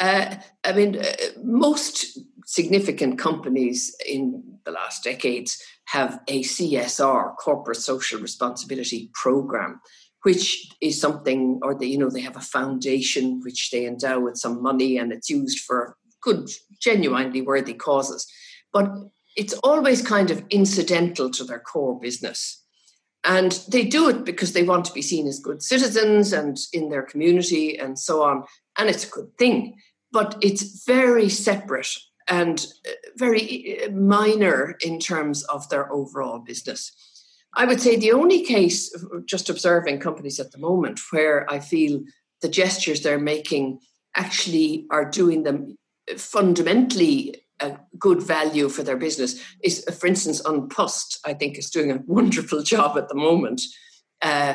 Uh, 0.00 0.36
i 0.64 0.72
mean 0.72 0.98
uh, 0.98 1.12
most 1.42 2.18
significant 2.46 3.18
companies 3.18 3.94
in 4.06 4.42
the 4.64 4.70
last 4.70 5.04
decades 5.04 5.62
have 5.84 6.20
a 6.28 6.42
CSR, 6.42 7.36
corporate 7.36 7.78
social 7.78 8.20
responsibility 8.20 9.10
program, 9.14 9.80
which 10.22 10.68
is 10.80 11.00
something, 11.00 11.60
or 11.62 11.78
they, 11.78 11.86
you 11.86 11.98
know, 11.98 12.10
they 12.10 12.20
have 12.20 12.36
a 12.36 12.40
foundation 12.40 13.40
which 13.42 13.70
they 13.70 13.86
endow 13.86 14.20
with 14.20 14.36
some 14.36 14.62
money 14.62 14.98
and 14.98 15.12
it's 15.12 15.30
used 15.30 15.60
for 15.60 15.96
good, 16.22 16.48
genuinely 16.80 17.40
worthy 17.40 17.74
causes. 17.74 18.26
But 18.72 18.90
it's 19.36 19.54
always 19.54 20.02
kind 20.02 20.30
of 20.30 20.44
incidental 20.50 21.30
to 21.30 21.44
their 21.44 21.60
core 21.60 21.98
business. 21.98 22.64
And 23.24 23.52
they 23.70 23.84
do 23.84 24.08
it 24.08 24.24
because 24.24 24.52
they 24.52 24.62
want 24.62 24.84
to 24.86 24.92
be 24.92 25.02
seen 25.02 25.26
as 25.26 25.38
good 25.38 25.62
citizens 25.62 26.32
and 26.32 26.56
in 26.72 26.88
their 26.88 27.02
community 27.02 27.78
and 27.78 27.98
so 27.98 28.22
on. 28.22 28.44
And 28.78 28.88
it's 28.88 29.06
a 29.06 29.10
good 29.10 29.36
thing. 29.38 29.76
But 30.12 30.36
it's 30.40 30.84
very 30.84 31.28
separate 31.28 31.94
and 32.28 32.66
uh, 32.86 32.92
very 33.16 33.84
uh, 33.84 33.90
minor 33.90 34.76
in 34.84 34.98
terms 34.98 35.42
of 35.44 35.68
their 35.68 35.92
overall 35.92 36.38
business. 36.38 36.92
I 37.58 37.64
would 37.64 37.80
say 37.80 37.96
the 37.96 38.12
only 38.12 38.44
case, 38.44 38.94
just 39.24 39.50
observing 39.50 39.98
companies 39.98 40.38
at 40.38 40.52
the 40.52 40.58
moment, 40.58 41.00
where 41.10 41.44
I 41.52 41.58
feel 41.58 42.00
the 42.40 42.48
gestures 42.48 43.02
they're 43.02 43.18
making 43.18 43.80
actually 44.14 44.86
are 44.92 45.04
doing 45.04 45.42
them 45.42 45.76
fundamentally 46.16 47.42
a 47.60 47.76
good 47.98 48.22
value 48.22 48.68
for 48.68 48.84
their 48.84 48.96
business 48.96 49.42
is, 49.64 49.84
for 49.98 50.06
instance, 50.06 50.40
An 50.44 50.68
Post, 50.68 51.18
I 51.24 51.34
think, 51.34 51.58
is 51.58 51.68
doing 51.68 51.90
a 51.90 52.00
wonderful 52.06 52.62
job 52.74 52.96
at 52.96 53.08
the 53.08 53.16
moment 53.16 53.60
uh, 54.22 54.54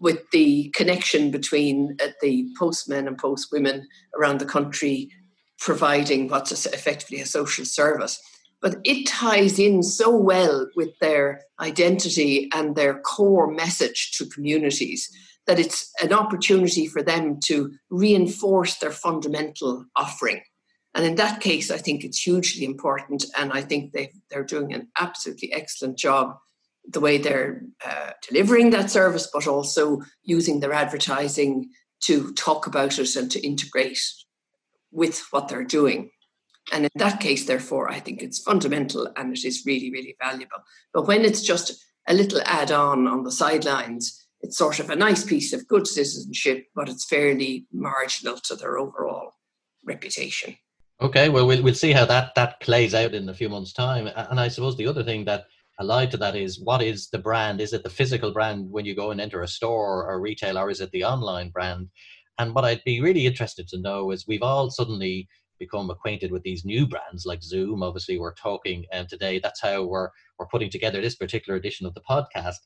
with 0.00 0.22
the 0.30 0.70
connection 0.74 1.30
between 1.30 1.98
uh, 2.02 2.08
the 2.22 2.48
postmen 2.58 3.06
and 3.06 3.20
postwomen 3.20 3.82
around 4.18 4.40
the 4.40 4.46
country 4.46 5.10
providing 5.58 6.28
what's 6.28 6.66
effectively 6.66 7.20
a 7.20 7.26
social 7.26 7.66
service. 7.66 8.18
But 8.60 8.78
it 8.84 9.06
ties 9.06 9.58
in 9.58 9.82
so 9.82 10.16
well 10.16 10.68
with 10.74 10.98
their 11.00 11.42
identity 11.60 12.48
and 12.52 12.74
their 12.74 13.00
core 13.00 13.50
message 13.50 14.12
to 14.18 14.26
communities 14.26 15.08
that 15.46 15.58
it's 15.58 15.90
an 16.02 16.12
opportunity 16.12 16.86
for 16.86 17.02
them 17.02 17.38
to 17.44 17.72
reinforce 17.90 18.76
their 18.76 18.90
fundamental 18.90 19.86
offering. 19.96 20.42
And 20.94 21.06
in 21.06 21.14
that 21.14 21.40
case, 21.40 21.70
I 21.70 21.78
think 21.78 22.04
it's 22.04 22.20
hugely 22.20 22.64
important. 22.64 23.24
And 23.36 23.52
I 23.52 23.62
think 23.62 23.92
they, 23.92 24.12
they're 24.30 24.44
doing 24.44 24.72
an 24.74 24.88
absolutely 24.98 25.52
excellent 25.52 25.96
job 25.96 26.36
the 26.90 27.00
way 27.00 27.18
they're 27.18 27.62
uh, 27.84 28.12
delivering 28.28 28.70
that 28.70 28.90
service, 28.90 29.28
but 29.32 29.46
also 29.46 30.00
using 30.22 30.60
their 30.60 30.72
advertising 30.72 31.70
to 32.00 32.32
talk 32.34 32.66
about 32.66 32.98
it 32.98 33.16
and 33.16 33.30
to 33.30 33.46
integrate 33.46 34.00
with 34.90 35.24
what 35.30 35.48
they're 35.48 35.64
doing. 35.64 36.10
And 36.72 36.84
in 36.84 36.90
that 36.96 37.20
case, 37.20 37.46
therefore, 37.46 37.90
I 37.90 38.00
think 38.00 38.22
it's 38.22 38.42
fundamental 38.42 39.08
and 39.16 39.36
it 39.36 39.44
is 39.44 39.64
really, 39.64 39.90
really 39.90 40.16
valuable. 40.20 40.58
But 40.92 41.06
when 41.06 41.24
it's 41.24 41.42
just 41.42 41.84
a 42.06 42.14
little 42.14 42.40
add 42.44 42.70
on 42.70 43.06
on 43.06 43.24
the 43.24 43.32
sidelines, 43.32 44.26
it's 44.40 44.56
sort 44.56 44.78
of 44.78 44.90
a 44.90 44.96
nice 44.96 45.24
piece 45.24 45.52
of 45.52 45.66
good 45.66 45.86
citizenship, 45.86 46.66
but 46.74 46.88
it's 46.88 47.04
fairly 47.04 47.66
marginal 47.72 48.36
to 48.44 48.54
their 48.54 48.78
overall 48.78 49.32
reputation. 49.84 50.56
Okay, 51.00 51.28
well, 51.28 51.46
we'll, 51.46 51.62
we'll 51.62 51.74
see 51.74 51.92
how 51.92 52.04
that, 52.06 52.34
that 52.34 52.60
plays 52.60 52.94
out 52.94 53.14
in 53.14 53.28
a 53.28 53.34
few 53.34 53.48
months' 53.48 53.72
time. 53.72 54.08
And 54.16 54.40
I 54.40 54.48
suppose 54.48 54.76
the 54.76 54.86
other 54.86 55.04
thing 55.04 55.24
that 55.26 55.44
allied 55.78 56.10
to 56.10 56.16
that 56.16 56.34
is 56.34 56.60
what 56.60 56.82
is 56.82 57.08
the 57.08 57.18
brand? 57.18 57.60
Is 57.60 57.72
it 57.72 57.84
the 57.84 57.90
physical 57.90 58.32
brand 58.32 58.70
when 58.70 58.84
you 58.84 58.94
go 58.94 59.10
and 59.10 59.20
enter 59.20 59.42
a 59.42 59.48
store 59.48 60.08
or 60.08 60.20
retail, 60.20 60.58
or 60.58 60.70
is 60.70 60.80
it 60.80 60.90
the 60.90 61.04
online 61.04 61.50
brand? 61.50 61.88
And 62.38 62.54
what 62.54 62.64
I'd 62.64 62.82
be 62.84 63.00
really 63.00 63.26
interested 63.26 63.68
to 63.68 63.80
know 63.80 64.10
is 64.10 64.26
we've 64.26 64.42
all 64.42 64.70
suddenly 64.70 65.28
become 65.58 65.90
acquainted 65.90 66.30
with 66.30 66.42
these 66.42 66.64
new 66.64 66.86
brands 66.86 67.26
like 67.26 67.42
Zoom. 67.42 67.82
Obviously, 67.82 68.18
we're 68.18 68.34
talking 68.34 68.84
um, 68.92 69.06
today. 69.06 69.38
That's 69.38 69.60
how 69.60 69.84
we're 69.84 70.10
we're 70.38 70.46
putting 70.46 70.70
together 70.70 71.00
this 71.00 71.16
particular 71.16 71.58
edition 71.58 71.86
of 71.86 71.94
the 71.94 72.00
podcast. 72.00 72.56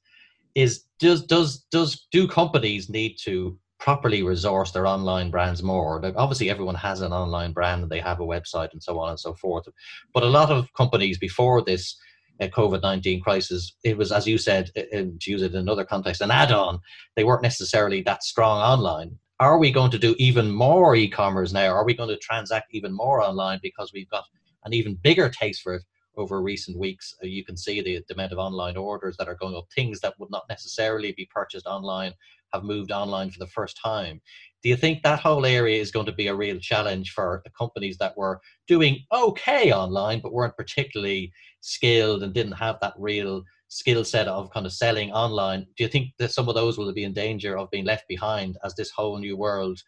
Is 0.55 0.85
does 0.99 1.25
does 1.25 1.65
does 1.71 2.07
do 2.11 2.29
companies 2.29 2.89
need 2.89 3.17
to 3.25 3.59
properly 3.79 4.23
resource 4.23 4.71
their 4.71 4.87
online 4.87 5.31
brands 5.31 5.63
more? 5.63 6.01
Obviously, 6.17 6.51
everyone 6.51 6.77
has 6.77 7.01
an 7.01 7.13
online 7.13 7.53
brand 7.53 7.83
and 7.83 7.91
they 7.91 8.01
have 8.01 8.21
a 8.21 8.25
website 8.25 8.73
and 8.73 8.83
so 8.83 8.99
on 8.99 9.11
and 9.11 9.19
so 9.19 9.35
forth. 9.35 9.67
But 10.15 10.23
a 10.23 10.29
lot 10.29 10.51
of 10.51 10.73
companies 10.75 11.19
before 11.19 11.63
this 11.63 11.97
uh, 12.41 12.47
COVID 12.47 12.83
19 12.83 13.21
crisis, 13.21 13.75
it 13.85 13.97
was, 13.97 14.13
as 14.13 14.27
you 14.27 14.39
said, 14.39 14.71
to 14.75 15.31
use 15.31 15.43
it 15.43 15.53
in 15.53 15.59
another 15.59 15.85
context, 15.85 16.21
an 16.21 16.31
add 16.31 16.53
on. 16.53 16.81
They 17.17 17.25
weren't 17.25 17.43
necessarily 17.43 18.03
that 18.03 18.23
strong 18.23 18.59
online 18.61 19.19
are 19.43 19.59
we 19.59 19.73
going 19.73 19.91
to 19.91 19.99
do 19.99 20.15
even 20.19 20.53
more 20.53 20.95
e-commerce 20.95 21.53
now? 21.53 21.73
Are 21.73 21.85
we 21.85 21.95
going 21.95 22.09
to 22.09 22.17
transact 22.17 22.73
even 22.73 22.93
more 22.93 23.21
online 23.21 23.59
because 23.61 23.93
we've 23.93 24.09
got 24.09 24.25
an 24.65 24.73
even 24.73 24.95
bigger 24.95 25.29
taste 25.29 25.63
for 25.63 25.75
it 25.75 25.83
over 26.17 26.41
recent 26.41 26.79
weeks? 26.79 27.17
Uh, 27.21 27.27
you 27.27 27.45
can 27.45 27.57
see 27.57 27.81
the, 27.81 28.05
the 28.07 28.15
amount 28.15 28.31
of 28.31 28.39
online 28.39 28.77
orders 28.77 29.17
that 29.17 29.29
are 29.29 29.35
going 29.35 29.57
up. 29.57 29.65
Things 29.75 29.99
that 30.01 30.15
would 30.21 30.31
not 30.31 30.45
necessarily 30.49 31.11
be 31.11 31.29
purchased 31.35 31.67
online 31.67 32.15
have 32.53 32.63
moved 32.63 32.93
online 32.93 33.33
for 33.33 33.41
the 33.41 33.49
first 33.49 33.77
time. 33.83 34.21
Do 34.63 34.69
you 34.69 34.77
think 34.77 35.03
that 35.03 35.19
whole 35.19 35.45
area 35.45 35.81
is 35.81 35.91
going 35.91 36.07
to 36.07 36.13
be 36.13 36.29
a 36.29 36.35
real 36.37 36.61
challenge 36.61 37.11
for 37.11 37.43
the 37.43 37.51
companies 37.51 37.99
that 37.99 38.17
were 38.17 38.41
doing 38.69 39.01
okay 39.13 39.73
online 39.73 40.21
but 40.21 40.33
weren't 40.33 40.57
particularly 40.57 41.33
skilled 41.63 42.23
and 42.23 42.33
didn't 42.33 42.53
have 42.53 42.79
that 42.81 42.95
real 42.97 43.43
skill 43.73 44.05
set 44.05 44.29
of 44.29 44.53
kind 44.53 44.67
of 44.67 44.73
selling 44.73 45.11
online, 45.13 45.67
do 45.77 45.85
you 45.85 45.89
think 45.89 46.09
that 46.19 46.31
some 46.31 46.49
of 46.49 46.55
those 46.55 46.77
will 46.77 46.93
be 46.93 47.05
in 47.05 47.15
danger 47.15 47.57
of 47.57 47.71
being 47.71 47.87
left 47.87 48.07
behind 48.07 48.59
as 48.65 48.75
this 48.75 48.91
whole 48.91 49.19
new 49.19 49.37
world 49.37 49.81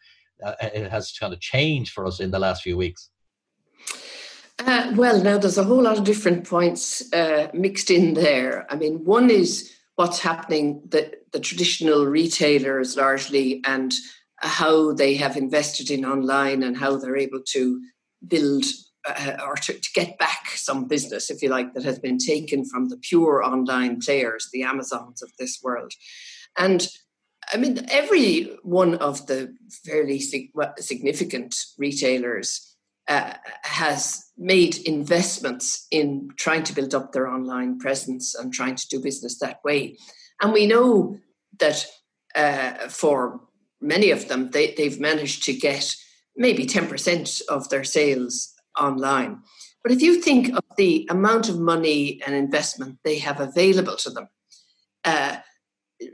uh, 0.43 0.55
has 0.89 1.13
kind 1.19 1.33
of 1.33 1.39
changed 1.39 1.93
for 1.93 2.05
us 2.05 2.19
in 2.19 2.31
the 2.31 2.39
last 2.39 2.63
few 2.63 2.75
weeks? 2.75 3.11
Uh, 4.59 4.91
well, 4.95 5.21
now 5.21 5.37
there's 5.37 5.59
a 5.59 5.63
whole 5.63 5.83
lot 5.83 5.97
of 5.97 6.03
different 6.03 6.47
points 6.47 7.13
uh, 7.13 7.47
mixed 7.53 7.91
in 7.91 8.15
there. 8.15 8.65
I 8.71 8.75
mean, 8.75 9.05
one 9.05 9.29
is 9.29 9.71
what's 9.97 10.19
happening 10.19 10.81
that 10.89 11.31
the 11.31 11.39
traditional 11.39 12.05
retailers 12.07 12.97
largely 12.97 13.61
and 13.65 13.93
how 14.37 14.93
they 14.93 15.15
have 15.15 15.37
invested 15.37 15.91
in 15.91 16.05
online 16.05 16.63
and 16.63 16.75
how 16.75 16.97
they're 16.97 17.17
able 17.17 17.41
to 17.49 17.81
build 18.27 18.65
uh, 19.07 19.37
or 19.45 19.55
to, 19.55 19.73
to, 19.73 19.89
get 19.93 20.17
back 20.17 20.49
some 20.55 20.87
business, 20.87 21.29
if 21.29 21.41
you 21.41 21.49
like, 21.49 21.73
that 21.73 21.83
has 21.83 21.99
been 21.99 22.17
taken 22.17 22.65
from 22.65 22.89
the 22.89 22.97
pure 22.97 23.43
online 23.43 23.99
players, 23.99 24.49
the 24.51 24.63
Amazons 24.63 25.21
of 25.21 25.31
this 25.37 25.59
world. 25.63 25.93
And 26.57 26.87
I 27.53 27.57
mean, 27.57 27.85
every 27.89 28.57
one 28.63 28.95
of 28.95 29.27
the 29.27 29.55
fairly 29.85 30.19
significant 30.19 31.55
retailers 31.77 32.75
uh, 33.07 33.33
has 33.63 34.25
made 34.37 34.77
investments 34.87 35.85
in 35.91 36.29
trying 36.37 36.63
to 36.63 36.73
build 36.73 36.95
up 36.95 37.11
their 37.11 37.27
online 37.27 37.77
presence 37.77 38.33
and 38.33 38.51
trying 38.51 38.75
to 38.75 38.87
do 38.87 38.99
business 38.99 39.37
that 39.39 39.63
way. 39.63 39.97
And 40.41 40.51
we 40.51 40.65
know 40.65 41.19
that 41.59 41.85
uh, 42.35 42.89
for 42.89 43.41
many 43.79 44.09
of 44.09 44.27
them, 44.27 44.49
they, 44.51 44.73
they've 44.73 44.99
managed 44.99 45.43
to 45.43 45.53
get 45.53 45.95
maybe 46.35 46.65
10% 46.65 47.41
of 47.47 47.69
their 47.69 47.83
sales 47.83 48.54
online. 48.77 49.41
But 49.83 49.91
if 49.91 50.01
you 50.01 50.21
think 50.21 50.55
of 50.55 50.63
the 50.77 51.07
amount 51.09 51.49
of 51.49 51.59
money 51.59 52.21
and 52.25 52.35
investment 52.35 52.99
they 53.03 53.19
have 53.19 53.39
available 53.39 53.95
to 53.97 54.09
them, 54.09 54.29
uh, 55.03 55.37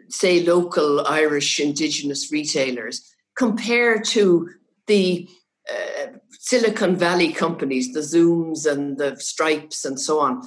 say 0.09 0.43
local 0.43 1.05
Irish 1.07 1.59
indigenous 1.59 2.31
retailers, 2.31 3.01
compared 3.37 4.03
to 4.05 4.49
the 4.87 5.27
uh, 5.69 6.07
Silicon 6.31 6.95
Valley 6.95 7.31
companies, 7.31 7.93
the 7.93 8.01
Zooms 8.01 8.69
and 8.69 8.97
the 8.97 9.15
Stripes 9.17 9.85
and 9.85 9.99
so 9.99 10.19
on, 10.19 10.41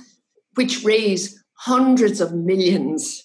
which 0.54 0.84
raise 0.84 1.42
hundreds 1.54 2.20
of 2.20 2.34
millions 2.34 3.24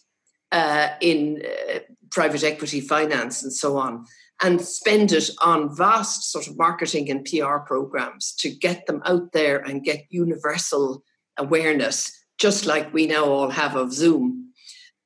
uh, 0.52 0.90
in 1.02 1.42
uh, 1.46 1.80
private 2.12 2.44
equity 2.44 2.82
finance 2.82 3.44
and 3.44 3.54
so 3.54 3.78
on, 3.78 4.06
and 4.42 4.62
spend 4.62 5.12
it 5.12 5.30
on 5.42 5.76
vast 5.76 6.32
sort 6.32 6.48
of 6.48 6.58
marketing 6.58 7.10
and 7.10 7.26
PR 7.26 7.58
programs 7.58 8.34
to 8.40 8.50
get 8.50 8.86
them 8.86 9.02
out 9.06 9.32
there 9.34 9.58
and 9.58 9.84
get 9.84 10.06
universal 10.10 11.04
awareness, 11.38 12.12
just 12.38 12.66
like 12.66 12.94
we 12.94 13.06
now 13.06 13.26
all 13.26 13.50
have 13.50 13.76
of 13.76 13.94
Zoom. 13.94 14.54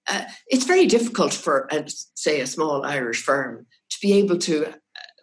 Uh, 0.08 0.24
it's 0.48 0.66
very 0.66 0.86
difficult 0.86 1.34
for, 1.34 1.74
uh, 1.74 1.84
say, 2.16 2.42
a 2.42 2.48
small 2.48 2.86
Irish 2.86 3.24
firm 3.24 3.66
to 3.90 3.98
be 4.02 4.14
able 4.14 4.38
to 4.38 4.68
uh, 4.68 4.72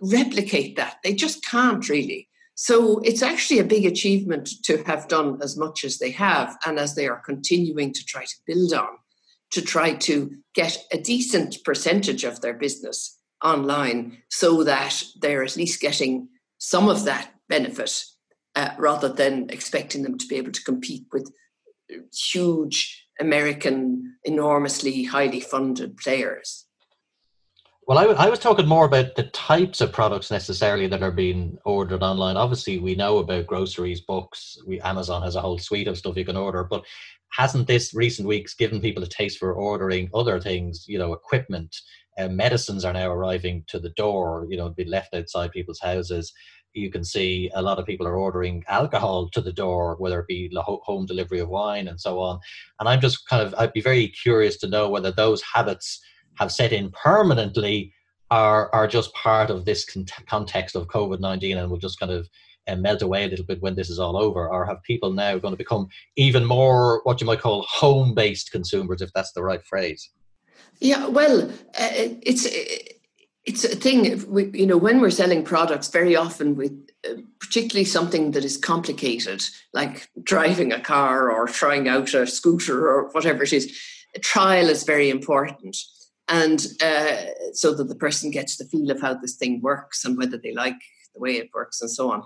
replicate 0.03 0.77
that. 0.77 0.97
They 1.05 1.15
just 1.15 1.45
can't 1.45 1.87
really. 1.89 2.29
So 2.55 2.99
it's 3.01 3.23
actually 3.23 3.59
a 3.59 3.65
big 3.65 3.87
achievement 3.87 4.51
to 4.65 4.83
have 4.85 5.09
done 5.09 5.39
as 5.43 5.57
much 5.57 5.85
as 5.85 5.99
they 5.99 6.11
have 6.11 6.57
and 6.67 6.79
as 6.79 6.95
they 6.95 7.09
are 7.09 7.21
continuing 7.25 7.93
to 7.93 8.05
try 8.05 8.25
to 8.25 8.37
build 8.47 8.73
on 8.73 8.99
to 9.53 9.63
try 9.63 9.95
to 9.95 10.31
get 10.55 10.79
a 10.93 10.99
decent 10.99 11.63
percentage 11.65 12.25
of 12.25 12.41
their 12.41 12.55
business 12.55 13.20
online 13.43 14.19
so 14.29 14.65
that 14.65 15.03
they're 15.21 15.43
at 15.43 15.57
least 15.57 15.81
getting 15.81 16.29
some 16.59 16.89
of 16.89 17.05
that 17.05 17.31
benefit 17.49 18.05
uh, 18.57 18.71
rather 18.79 19.09
than 19.09 19.49
expecting 19.51 20.03
them 20.03 20.19
to 20.19 20.27
be 20.27 20.37
able 20.37 20.53
to 20.53 20.65
compete 20.65 21.07
with 21.13 21.33
huge 22.13 23.07
American, 23.21 24.17
enormously 24.25 25.05
highly 25.05 25.41
funded 25.41 25.97
players. 25.97 26.67
Well, 27.87 27.99
I, 27.99 28.27
I 28.27 28.31
was 28.31 28.39
talking 28.39 28.69
more 28.69 28.85
about 28.85 29.17
the 29.17 29.25
types 29.25 29.81
of 29.81 29.93
products 29.93 30.31
necessarily 30.31 30.87
that 30.87 31.03
are 31.03 31.11
being 31.11 31.59
ordered 31.65 32.03
online. 32.03 32.37
Obviously, 32.37 32.79
we 32.79 32.95
know 32.95 33.19
about 33.19 33.49
groceries, 33.49 34.03
books. 34.03 34.59
We 34.65 34.81
Amazon 34.83 35.23
has 35.23 35.35
a 35.35 35.41
whole 35.41 35.59
suite 35.59 35.89
of 35.89 35.99
stuff 35.99 36.17
you 36.17 36.25
can 36.25 36.37
order, 36.37 36.63
but 36.63 36.85
hasn't 37.33 37.67
this 37.67 37.93
recent 37.93 38.29
weeks 38.29 38.55
given 38.55 38.81
people 38.81 39.03
a 39.03 39.09
taste 39.09 39.39
for 39.39 39.55
ordering 39.55 40.09
other 40.15 40.39
things? 40.39 40.85
You 40.87 40.99
know, 40.99 41.13
equipment, 41.13 41.77
uh, 42.19 42.29
medicines 42.29 42.85
are 42.85 42.93
now 42.93 43.11
arriving 43.11 43.65
to 43.69 43.79
the 43.79 43.91
door. 43.91 44.47
You 44.49 44.57
know, 44.57 44.69
be 44.71 44.85
left 44.85 45.15
outside 45.15 45.53
people's 45.53 45.81
houses. 45.81 46.33
You 46.73 46.91
can 46.91 47.03
see 47.03 47.51
a 47.55 47.63
lot 47.63 47.79
of 47.79 47.87
people 47.87 48.07
are 48.07 48.17
ordering 48.17 48.63
alcohol 48.69 49.29
to 49.31 49.41
the 49.41 49.53
door, 49.53 49.97
whether 49.99 50.21
it 50.21 50.29
be 50.29 50.51
home 50.55 51.05
delivery 51.05 51.41
of 51.41 51.49
wine 51.49 51.89
and 51.89 52.01
so 52.01 52.21
on. 52.21 52.39
And 52.79 52.89
I'm 52.89 53.01
just 53.01 53.27
kind 53.29 53.43
of, 53.43 53.55
I'd 53.59 53.73
be 53.73 53.81
very 53.81 54.09
curious 54.09 54.57
to 54.59 54.69
know 54.69 54.89
whether 54.89 55.11
those 55.11 55.43
habits 55.43 56.01
have 56.39 56.53
set 56.53 56.73
in 56.73 56.91
permanently 56.93 57.93
are 58.31 58.73
are 58.73 58.87
just 58.87 59.13
part 59.15 59.51
of 59.51 59.65
this 59.65 59.85
context 60.29 60.77
of 60.77 60.87
COVID 60.87 61.19
nineteen 61.19 61.59
and 61.59 61.69
will 61.69 61.79
just 61.79 61.99
kind 61.99 62.13
of 62.13 62.29
uh, 62.69 62.77
melt 62.77 63.03
away 63.03 63.25
a 63.25 63.29
little 63.29 63.45
bit 63.45 63.61
when 63.61 63.75
this 63.75 63.91
is 63.91 63.99
all 63.99 64.17
over, 64.17 64.49
or 64.49 64.65
have 64.65 64.81
people 64.85 65.13
now 65.13 65.37
going 65.39 65.53
to 65.53 65.59
become 65.59 65.89
even 66.15 66.45
more 66.45 67.01
what 67.03 67.21
you 67.21 67.27
might 67.27 67.41
call 67.41 67.67
home 67.69 68.15
based 68.15 68.53
consumers, 68.53 69.03
if 69.03 69.13
that's 69.13 69.33
the 69.33 69.43
right 69.43 69.65
phrase? 69.65 70.11
Yeah, 70.81 71.07
well, 71.09 71.51
uh, 71.51 71.91
it's 72.23 72.47
it's 73.45 73.65
a 73.65 73.77
thing. 73.77 74.25
We, 74.29 74.51
you 74.53 74.67
know, 74.67 74.77
when 74.77 75.01
we're 75.01 75.11
selling 75.11 75.45
products, 75.45 75.89
very 75.89 76.17
often 76.17 76.57
with 76.57 76.73
uh, 77.09 77.15
particularly 77.39 77.85
something 77.85 78.33
that 78.33 78.45
is 78.45 78.57
complicated, 78.57 79.43
like 79.73 80.09
driving 80.23 80.73
a 80.73 80.81
car 80.81 81.31
or 81.31 81.47
trying 81.47 81.89
out 81.89 82.15
a 82.15 82.27
scooter 82.27 82.89
or 82.89 83.11
whatever 83.11 83.43
it 83.43 83.53
is, 83.53 83.79
trial 84.23 84.69
is 84.69 84.85
very 84.85 85.11
important 85.11 85.77
and 86.31 86.69
uh, 86.81 87.17
so 87.53 87.75
that 87.75 87.89
the 87.89 87.95
person 87.95 88.31
gets 88.31 88.57
the 88.57 88.65
feel 88.65 88.91
of 88.91 89.01
how 89.01 89.15
this 89.15 89.35
thing 89.35 89.61
works 89.61 90.05
and 90.05 90.17
whether 90.17 90.39
they 90.39 90.55
like 90.55 90.81
the 91.13 91.21
way 91.21 91.37
it 91.37 91.51
works 91.53 91.81
and 91.81 91.91
so 91.91 92.13
on. 92.13 92.23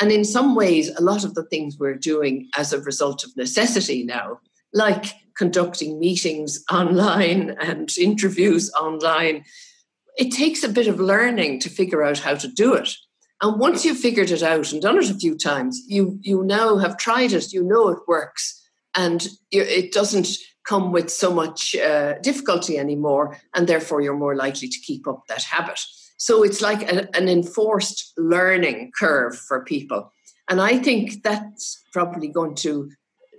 And 0.00 0.10
in 0.10 0.24
some 0.24 0.56
ways, 0.56 0.90
a 0.90 1.02
lot 1.02 1.24
of 1.24 1.34
the 1.34 1.44
things 1.44 1.78
we're 1.78 1.94
doing 1.94 2.48
as 2.56 2.72
a 2.72 2.80
result 2.80 3.22
of 3.24 3.36
necessity 3.36 4.02
now, 4.02 4.40
like 4.74 5.14
conducting 5.36 5.98
meetings 5.98 6.62
online 6.70 7.56
and 7.60 7.96
interviews 7.96 8.70
online, 8.72 9.44
it 10.16 10.32
takes 10.32 10.62
a 10.62 10.68
bit 10.68 10.86
of 10.86 11.00
learning 11.00 11.60
to 11.60 11.70
figure 11.70 12.02
out 12.02 12.18
how 12.18 12.34
to 12.34 12.48
do 12.48 12.74
it. 12.74 12.90
And 13.42 13.58
once 13.58 13.84
you've 13.84 13.98
figured 13.98 14.30
it 14.30 14.42
out 14.42 14.72
and 14.72 14.80
done 14.80 14.98
it 14.98 15.10
a 15.10 15.14
few 15.14 15.36
times, 15.36 15.82
you 15.86 16.18
you 16.22 16.44
now 16.44 16.76
have 16.76 16.96
tried 16.96 17.32
it, 17.32 17.52
you 17.52 17.62
know 17.62 17.88
it 17.88 17.98
works, 18.06 18.62
and 18.94 19.26
it 19.50 19.92
doesn't 19.92 20.28
come 20.64 20.92
with 20.92 21.10
so 21.10 21.32
much 21.32 21.76
uh, 21.76 22.14
difficulty 22.20 22.78
anymore, 22.78 23.38
and 23.54 23.66
therefore 23.66 24.00
you're 24.00 24.16
more 24.16 24.36
likely 24.36 24.68
to 24.68 24.80
keep 24.80 25.06
up 25.06 25.24
that 25.28 25.42
habit. 25.42 25.80
So 26.16 26.42
it's 26.42 26.62
like 26.62 26.90
a, 26.90 27.14
an 27.14 27.28
enforced 27.28 28.12
learning 28.16 28.92
curve 28.98 29.36
for 29.36 29.64
people. 29.64 30.10
And 30.48 30.60
I 30.60 30.78
think 30.78 31.22
that's 31.22 31.82
probably 31.92 32.28
going 32.28 32.54
to 32.56 32.90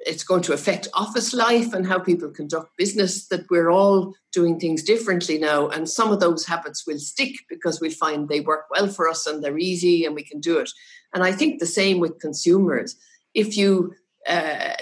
it's 0.06 0.24
going 0.24 0.44
to 0.44 0.54
affect 0.54 0.88
office 0.94 1.34
life 1.34 1.74
and 1.74 1.88
how 1.88 2.00
people 2.00 2.30
conduct 2.30 2.78
business 2.78 3.28
that 3.28 3.50
we're 3.50 3.72
all 3.72 4.14
doing 4.32 4.60
things 4.60 4.84
differently 4.84 5.38
now. 5.38 5.68
And 5.68 5.90
some 5.90 6.12
of 6.12 6.20
those 6.20 6.46
habits 6.46 6.86
will 6.86 7.00
stick 7.00 7.36
because 7.50 7.82
we 7.82 7.90
find 7.90 8.30
they 8.30 8.42
work 8.42 8.66
well 8.70 8.88
for 8.88 9.10
us 9.10 9.26
and 9.26 9.44
they're 9.44 9.58
easy 9.58 10.06
and 10.06 10.14
we 10.16 10.24
can 10.24 10.40
do 10.40 10.60
it. 10.60 10.70
And 11.14 11.24
i 11.24 11.32
think 11.32 11.60
the 11.60 11.66
same 11.66 12.00
with 12.00 12.20
consumers. 12.20 12.96
If 13.34 13.58
you 13.58 13.96
uh, 14.28 14.74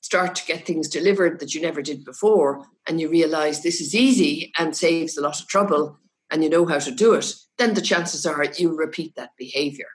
start 0.00 0.34
to 0.36 0.46
get 0.46 0.66
things 0.66 0.88
delivered 0.88 1.40
that 1.40 1.54
you 1.54 1.60
never 1.60 1.82
did 1.82 2.04
before 2.04 2.64
and 2.86 3.00
you 3.00 3.08
realize 3.08 3.62
this 3.62 3.80
is 3.80 3.94
easy 3.94 4.52
and 4.58 4.76
saves 4.76 5.16
a 5.16 5.20
lot 5.20 5.40
of 5.40 5.46
trouble 5.46 5.98
and 6.30 6.42
you 6.42 6.50
know 6.50 6.64
how 6.64 6.78
to 6.78 6.90
do 6.90 7.14
it, 7.14 7.32
then 7.58 7.74
the 7.74 7.80
chances 7.80 8.24
are 8.24 8.44
you 8.56 8.76
repeat 8.76 9.14
that 9.16 9.30
behavior. 9.36 9.88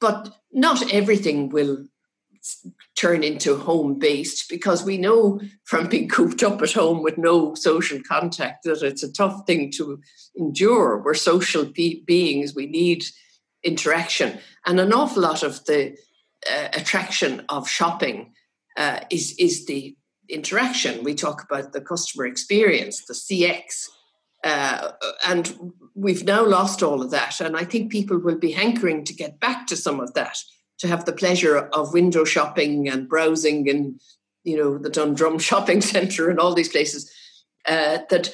But 0.00 0.34
not 0.52 0.92
everything 0.92 1.48
will 1.48 1.86
turn 2.96 3.22
into 3.22 3.56
home 3.56 3.98
based 3.98 4.48
because 4.48 4.84
we 4.84 4.96
know 4.96 5.40
from 5.64 5.88
being 5.88 6.08
cooped 6.08 6.42
up 6.42 6.60
at 6.62 6.72
home 6.72 7.02
with 7.02 7.18
no 7.18 7.54
social 7.54 8.00
contact 8.06 8.64
that 8.64 8.82
it's 8.82 9.02
a 9.02 9.12
tough 9.12 9.46
thing 9.46 9.70
to 9.72 10.00
endure. 10.36 11.02
We're 11.02 11.14
social 11.14 11.64
be- 11.64 12.02
beings, 12.06 12.54
we 12.54 12.66
need 12.66 13.04
interaction. 13.62 14.38
And 14.66 14.80
an 14.80 14.92
awful 14.92 15.22
lot 15.22 15.42
of 15.42 15.64
the 15.66 15.96
uh, 16.50 16.68
attraction 16.72 17.44
of 17.48 17.68
shopping 17.68 18.32
uh, 18.76 19.00
is 19.10 19.34
is 19.38 19.66
the 19.66 19.96
interaction. 20.28 21.04
We 21.04 21.14
talk 21.14 21.42
about 21.42 21.72
the 21.72 21.80
customer 21.80 22.24
experience, 22.26 23.04
the 23.04 23.14
CX, 23.14 23.88
uh, 24.44 24.92
and 25.26 25.72
we've 25.94 26.24
now 26.24 26.44
lost 26.46 26.82
all 26.82 27.02
of 27.02 27.10
that. 27.10 27.40
And 27.40 27.56
I 27.56 27.64
think 27.64 27.92
people 27.92 28.18
will 28.18 28.38
be 28.38 28.52
hankering 28.52 29.04
to 29.04 29.14
get 29.14 29.40
back 29.40 29.66
to 29.66 29.76
some 29.76 30.00
of 30.00 30.14
that, 30.14 30.38
to 30.80 30.88
have 30.88 31.04
the 31.04 31.12
pleasure 31.12 31.58
of 31.58 31.92
window 31.92 32.24
shopping 32.24 32.88
and 32.88 33.08
browsing 33.08 33.68
and 33.68 34.00
you 34.44 34.56
know 34.56 34.78
the 34.78 34.90
Dundrum 34.90 35.38
Shopping 35.48 35.80
Centre 35.80 36.28
and 36.28 36.38
all 36.38 36.54
these 36.54 36.70
places. 36.70 37.10
Uh, 37.66 37.98
that 38.08 38.30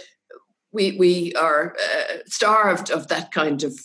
we 0.73 0.97
we 0.97 1.35
are 1.35 1.75
uh, 1.77 2.15
starved 2.27 2.91
of 2.91 3.09
that 3.09 3.33
kind 3.33 3.63
of 3.63 3.79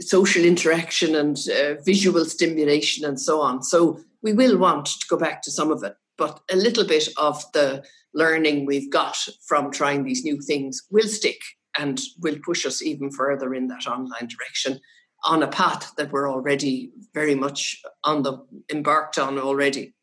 social 0.00 0.44
interaction 0.44 1.14
and 1.14 1.38
uh, 1.48 1.74
visual 1.84 2.24
stimulation 2.24 3.04
and 3.04 3.20
so 3.20 3.40
on. 3.40 3.62
So 3.62 4.00
we 4.22 4.32
will 4.32 4.58
want 4.58 4.86
to 4.86 5.06
go 5.08 5.16
back 5.16 5.42
to 5.42 5.50
some 5.50 5.70
of 5.70 5.82
it, 5.82 5.94
but 6.18 6.40
a 6.50 6.56
little 6.56 6.86
bit 6.86 7.08
of 7.16 7.42
the 7.52 7.84
learning 8.14 8.66
we've 8.66 8.90
got 8.90 9.16
from 9.46 9.70
trying 9.70 10.04
these 10.04 10.24
new 10.24 10.40
things 10.40 10.82
will 10.90 11.06
stick 11.06 11.40
and 11.78 12.00
will 12.20 12.36
push 12.44 12.66
us 12.66 12.82
even 12.82 13.10
further 13.10 13.54
in 13.54 13.68
that 13.68 13.86
online 13.86 14.26
direction 14.26 14.80
on 15.24 15.42
a 15.42 15.48
path 15.48 15.92
that 15.96 16.12
we're 16.12 16.30
already 16.30 16.92
very 17.14 17.34
much 17.34 17.80
on 18.04 18.22
the 18.22 18.38
embarked 18.70 19.18
on 19.18 19.38
already. 19.38 19.94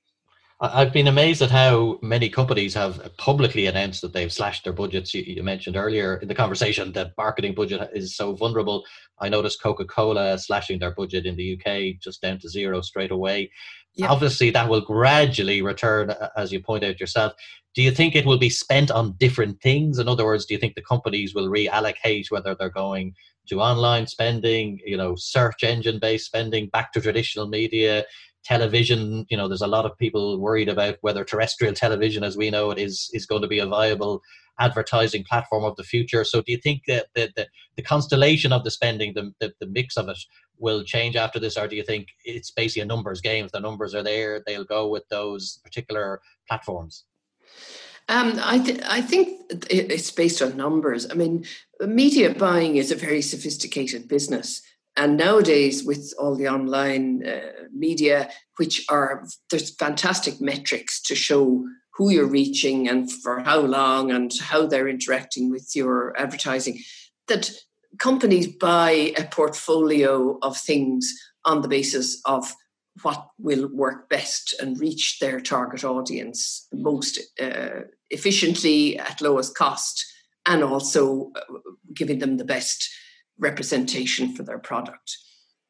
I've 0.60 0.92
been 0.92 1.08
amazed 1.08 1.44
at 1.44 1.52
how 1.52 2.00
many 2.02 2.30
companies 2.30 2.74
have 2.74 3.16
publicly 3.18 3.68
announced 3.68 4.02
that 4.02 4.14
they've 4.14 4.34
slashed 4.34 4.64
their 4.64 4.74
budgets. 4.74 5.14
You, 5.14 5.22
you, 5.22 5.44
mentioned 5.44 5.76
earlier 5.76 6.18
in 6.18 6.28
the 6.28 6.34
conversation 6.34 6.92
that 6.94 7.14
marketing 7.16 7.54
budget 7.54 7.92
is 7.94 8.16
so 8.16 8.34
vulnerable. 8.34 8.84
I 9.20 9.30
noticed 9.30 9.62
Coca 9.62 9.86
Cola 9.86 10.36
slashing 10.40 10.80
their 10.80 10.96
budget 10.96 11.28
in 11.28 11.36
the 11.36 11.54
UK 11.54 12.02
just 12.02 12.24
down 12.24 12.40
to 12.40 12.50
zero 12.50 12.82
straight 12.82 13.12
away. 13.12 13.52
Obviously, 14.04 14.50
that 14.52 14.70
will 14.70 14.82
gradually 14.82 15.62
return, 15.62 16.12
uh, 16.12 16.30
as 16.36 16.52
you 16.52 16.60
point 16.60 16.84
out 16.84 17.00
yourself. 17.00 17.34
Do 17.74 17.82
you 17.82 17.92
think 17.92 18.16
it 18.16 18.26
will 18.26 18.38
be 18.38 18.50
spent 18.50 18.90
on 18.92 19.14
different 19.14 19.62
things? 19.62 20.00
In 20.00 20.08
other 20.08 20.26
words, 20.26 20.46
do 20.46 20.54
you 20.54 20.60
think 20.60 20.76
the 20.76 20.82
companies 20.82 21.36
will 21.36 21.48
reallocate 21.50 22.32
whether 22.32 22.56
they're 22.56 22.70
going 22.70 23.14
to 23.50 23.62
online 23.62 24.08
spending, 24.08 24.80
you 24.86 24.98
know, 24.98 25.16
search 25.16 25.64
engine 25.64 26.00
based 26.00 26.26
spending, 26.26 26.68
back 26.70 26.94
to 26.94 27.02
traditional 27.02 27.48
media? 27.48 28.06
television 28.46 29.26
you 29.30 29.36
know 29.36 29.50
there's 29.50 29.64
a 29.64 29.68
lot 29.68 29.84
of 29.84 29.98
people 29.98 30.40
worried 30.40 30.70
about 30.70 30.96
whether 31.02 31.26
terrestrial 31.26 31.74
television 31.74 32.24
as 32.24 32.38
we 32.38 32.50
know 32.50 32.72
it 32.72 32.78
is 32.78 33.10
is 33.12 33.26
going 33.26 33.42
to 33.42 33.48
be 33.48 33.60
a 33.60 33.66
viable 33.66 34.22
advertising 34.60 35.24
platform 35.24 35.64
of 35.64 35.76
the 35.76 35.84
future. 35.84 36.24
So 36.24 36.42
do 36.42 36.52
you 36.52 36.58
think 36.58 36.84
that 36.88 37.08
the, 37.14 37.32
the, 37.36 37.48
the 37.76 37.84
constellation 37.84 38.52
of 38.52 38.64
the 38.64 38.72
spending, 38.72 39.14
the, 39.14 39.32
the, 39.40 39.54
the 39.60 39.68
mix 39.68 39.98
of 39.98 40.10
it, 40.10 40.18
will 40.60 40.84
change 40.84 41.16
after 41.16 41.40
this, 41.40 41.58
or 41.58 41.68
do 41.68 41.76
you 41.76 41.84
think 41.84 42.08
it's 42.24 42.52
basically 42.52 42.82
a 42.82 42.86
numbers 42.86 43.22
game? 43.22 43.46
If 43.46 43.52
the 43.52 43.60
numbers 43.60 43.94
are 43.94 44.04
there, 44.04 44.42
they'll 44.46 44.64
go 44.64 44.88
with 44.88 45.08
those 45.10 45.60
particular 45.64 46.22
platforms. 46.48 47.06
Um, 48.10 48.40
I, 48.42 48.60
th- 48.60 48.82
I 48.88 49.02
think 49.02 49.52
it's 49.70 50.12
based 50.12 50.42
on 50.42 50.56
numbers. 50.56 51.10
I 51.12 51.14
mean, 51.14 51.46
media 51.82 52.34
buying 52.34 52.78
is 52.78 52.92
a 52.92 52.96
very 52.96 53.22
sophisticated 53.22 54.08
business. 54.08 54.62
And 54.96 55.18
nowadays, 55.18 55.84
with 55.84 56.14
all 56.18 56.36
the 56.36 56.48
online 56.48 57.28
uh, 57.28 57.68
media, 57.72 58.32
which 58.56 58.86
are, 58.90 59.28
there's 59.52 59.76
fantastic 59.76 60.42
metrics 60.42 61.02
to 61.04 61.16
show 61.16 61.66
who 61.94 62.10
you're 62.10 62.28
reaching 62.28 62.88
and 62.88 63.12
for 63.12 63.42
how 63.42 63.60
long 63.60 64.12
and 64.12 64.32
how 64.40 64.66
they're 64.66 64.88
interacting 64.88 65.52
with 65.52 65.76
your 65.76 66.18
advertising, 66.18 66.80
that 67.28 67.52
companies 68.00 68.48
buy 68.48 69.14
a 69.18 69.24
portfolio 69.26 70.38
of 70.42 70.58
things 70.58 71.14
on 71.46 71.62
the 71.62 71.68
basis 71.68 72.22
of 72.26 72.54
what 73.04 73.28
will 73.38 73.68
work 73.74 74.10
best 74.10 74.56
and 74.60 74.80
reach 74.80 75.20
their 75.20 75.40
target 75.40 75.84
audience 75.84 76.68
most 76.74 77.20
uh, 77.40 77.82
efficiently 78.10 78.98
at 78.98 79.22
lowest 79.22 79.56
cost 79.56 80.06
and 80.46 80.64
also 80.64 81.32
uh, 81.36 81.42
giving 81.94 82.20
them 82.20 82.38
the 82.38 82.46
best 82.46 82.90
representation 83.38 84.34
for 84.34 84.44
their 84.44 84.58
product. 84.58 85.18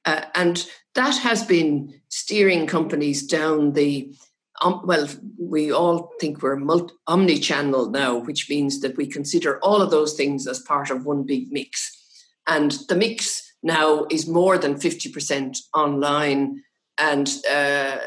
Uh, 0.06 0.22
and 0.36 0.68
that 0.96 1.18
has 1.18 1.44
been 1.44 1.94
steering 2.08 2.66
companies 2.66 3.26
down 3.28 3.74
the 3.74 4.16
um, 4.62 4.82
well, 4.86 5.08
we 5.38 5.72
all 5.72 6.12
think 6.20 6.42
we're 6.42 6.56
multi- 6.56 6.96
omni-channel 7.06 7.92
now, 7.92 8.18
which 8.18 8.50
means 8.50 8.80
that 8.82 8.98
we 8.98 9.06
consider 9.06 9.60
all 9.60 9.84
of 9.84 9.92
those 9.92 10.14
things 10.16 10.48
as 10.48 10.60
part 10.62 10.90
of 10.90 11.06
one 11.06 11.24
big 11.24 11.52
mix. 11.52 11.97
And 12.48 12.72
the 12.88 12.96
mix 12.96 13.44
now 13.62 14.06
is 14.10 14.28
more 14.28 14.58
than 14.58 14.76
50% 14.76 15.58
online 15.76 16.64
and 16.98 17.30
uh, 17.52 17.98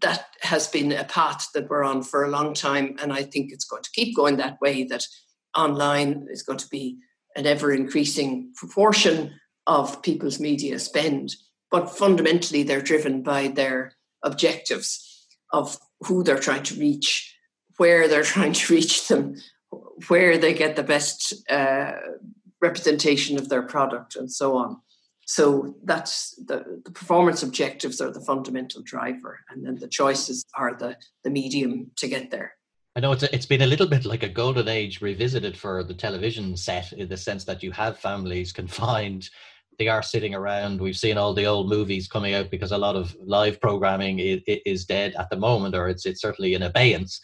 that 0.00 0.26
has 0.42 0.68
been 0.68 0.92
a 0.92 1.04
path 1.04 1.48
that 1.54 1.68
we're 1.68 1.84
on 1.84 2.02
for 2.02 2.24
a 2.24 2.30
long 2.30 2.54
time. 2.54 2.96
And 3.02 3.12
I 3.12 3.22
think 3.22 3.52
it's 3.52 3.64
going 3.64 3.82
to 3.82 3.90
keep 3.92 4.16
going 4.16 4.36
that 4.36 4.60
way, 4.60 4.84
that 4.84 5.06
online 5.56 6.26
is 6.30 6.42
going 6.42 6.58
to 6.58 6.68
be 6.68 6.98
an 7.36 7.46
ever 7.46 7.72
increasing 7.72 8.52
proportion 8.56 9.34
of 9.66 10.02
people's 10.02 10.40
media 10.40 10.78
spend. 10.78 11.34
But 11.70 11.90
fundamentally, 11.90 12.62
they're 12.62 12.80
driven 12.80 13.22
by 13.22 13.48
their 13.48 13.92
objectives 14.24 15.26
of 15.52 15.78
who 16.00 16.22
they're 16.22 16.38
trying 16.38 16.64
to 16.64 16.74
reach, 16.74 17.36
where 17.76 18.08
they're 18.08 18.22
trying 18.34 18.52
to 18.54 18.72
reach 18.72 19.08
them, 19.08 19.36
where 20.08 20.38
they 20.38 20.54
get 20.54 20.76
the 20.76 20.82
best 20.82 21.34
uh, 21.50 21.92
representation 22.60 23.38
of 23.38 23.48
their 23.48 23.62
product, 23.62 24.16
and 24.16 24.30
so 24.30 24.56
on. 24.56 24.80
So 25.26 25.76
that's 25.84 26.34
the, 26.44 26.80
the 26.84 26.90
performance 26.90 27.42
objectives 27.44 28.00
are 28.00 28.10
the 28.10 28.20
fundamental 28.20 28.82
driver, 28.82 29.38
and 29.50 29.64
then 29.64 29.76
the 29.76 29.86
choices 29.86 30.44
are 30.56 30.74
the, 30.74 30.96
the 31.22 31.30
medium 31.30 31.92
to 31.96 32.08
get 32.08 32.30
there. 32.30 32.54
I 32.96 33.00
know 33.00 33.12
it's 33.12 33.22
a, 33.22 33.32
it's 33.32 33.46
been 33.46 33.62
a 33.62 33.66
little 33.66 33.86
bit 33.86 34.04
like 34.04 34.24
a 34.24 34.28
golden 34.28 34.66
age 34.66 35.00
revisited 35.00 35.56
for 35.56 35.84
the 35.84 35.94
television 35.94 36.56
set 36.56 36.92
in 36.92 37.08
the 37.08 37.16
sense 37.16 37.44
that 37.44 37.62
you 37.62 37.70
have 37.70 37.98
families 37.98 38.52
confined. 38.60 39.30
They 39.78 39.86
are 39.86 40.02
sitting 40.02 40.34
around. 40.34 40.80
We've 40.80 40.96
seen 40.96 41.16
all 41.16 41.32
the 41.32 41.46
old 41.46 41.68
movies 41.68 42.08
coming 42.08 42.34
out 42.34 42.50
because 42.50 42.72
a 42.72 42.78
lot 42.78 42.96
of 42.96 43.16
live 43.24 43.60
programming 43.60 44.18
is, 44.18 44.40
is 44.46 44.84
dead 44.84 45.14
at 45.16 45.30
the 45.30 45.36
moment, 45.36 45.76
or 45.76 45.88
it's 45.88 46.06
it's 46.06 46.20
certainly 46.20 46.54
in 46.54 46.64
abeyance. 46.64 47.20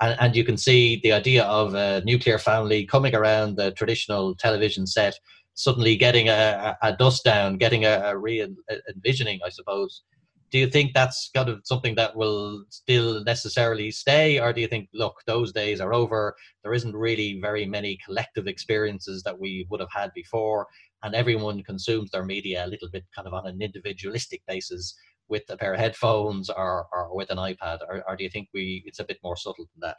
And, 0.00 0.16
and 0.20 0.36
you 0.36 0.44
can 0.44 0.56
see 0.56 1.00
the 1.02 1.12
idea 1.12 1.44
of 1.44 1.74
a 1.74 2.02
nuclear 2.04 2.38
family 2.38 2.84
coming 2.84 3.14
around 3.14 3.56
the 3.56 3.72
traditional 3.72 4.34
television 4.34 4.86
set 4.86 5.18
suddenly 5.54 5.96
getting 5.96 6.28
a, 6.28 6.76
a 6.82 6.92
dust 6.92 7.24
down, 7.24 7.56
getting 7.56 7.84
a, 7.84 8.02
a 8.04 8.16
re 8.16 8.46
envisioning, 8.94 9.40
I 9.44 9.48
suppose. 9.48 10.02
Do 10.52 10.58
you 10.58 10.68
think 10.68 10.92
that's 10.94 11.30
kind 11.34 11.48
of 11.48 11.62
something 11.64 11.96
that 11.96 12.14
will 12.14 12.64
still 12.68 13.24
necessarily 13.24 13.90
stay, 13.90 14.38
or 14.38 14.52
do 14.52 14.60
you 14.60 14.68
think, 14.68 14.88
look, 14.94 15.16
those 15.26 15.52
days 15.52 15.80
are 15.80 15.92
over? 15.92 16.36
There 16.62 16.72
isn't 16.72 16.94
really 16.94 17.40
very 17.40 17.66
many 17.66 17.98
collective 18.04 18.46
experiences 18.46 19.22
that 19.24 19.40
we 19.40 19.66
would 19.70 19.80
have 19.80 19.88
had 19.92 20.12
before, 20.14 20.68
and 21.02 21.14
everyone 21.14 21.62
consumes 21.64 22.10
their 22.10 22.24
media 22.24 22.64
a 22.64 22.68
little 22.68 22.88
bit 22.90 23.04
kind 23.14 23.26
of 23.26 23.34
on 23.34 23.46
an 23.46 23.60
individualistic 23.60 24.42
basis 24.46 24.94
with 25.28 25.42
a 25.48 25.56
pair 25.56 25.74
of 25.74 25.80
headphones 25.80 26.50
or, 26.50 26.86
or 26.92 27.14
with 27.14 27.30
an 27.30 27.38
iPad, 27.38 27.78
or, 27.88 28.02
or 28.08 28.16
do 28.16 28.24
you 28.24 28.30
think 28.30 28.48
we 28.54 28.82
it's 28.86 29.00
a 29.00 29.04
bit 29.04 29.18
more 29.22 29.36
subtle 29.36 29.66
than 29.74 29.80
that? 29.88 29.96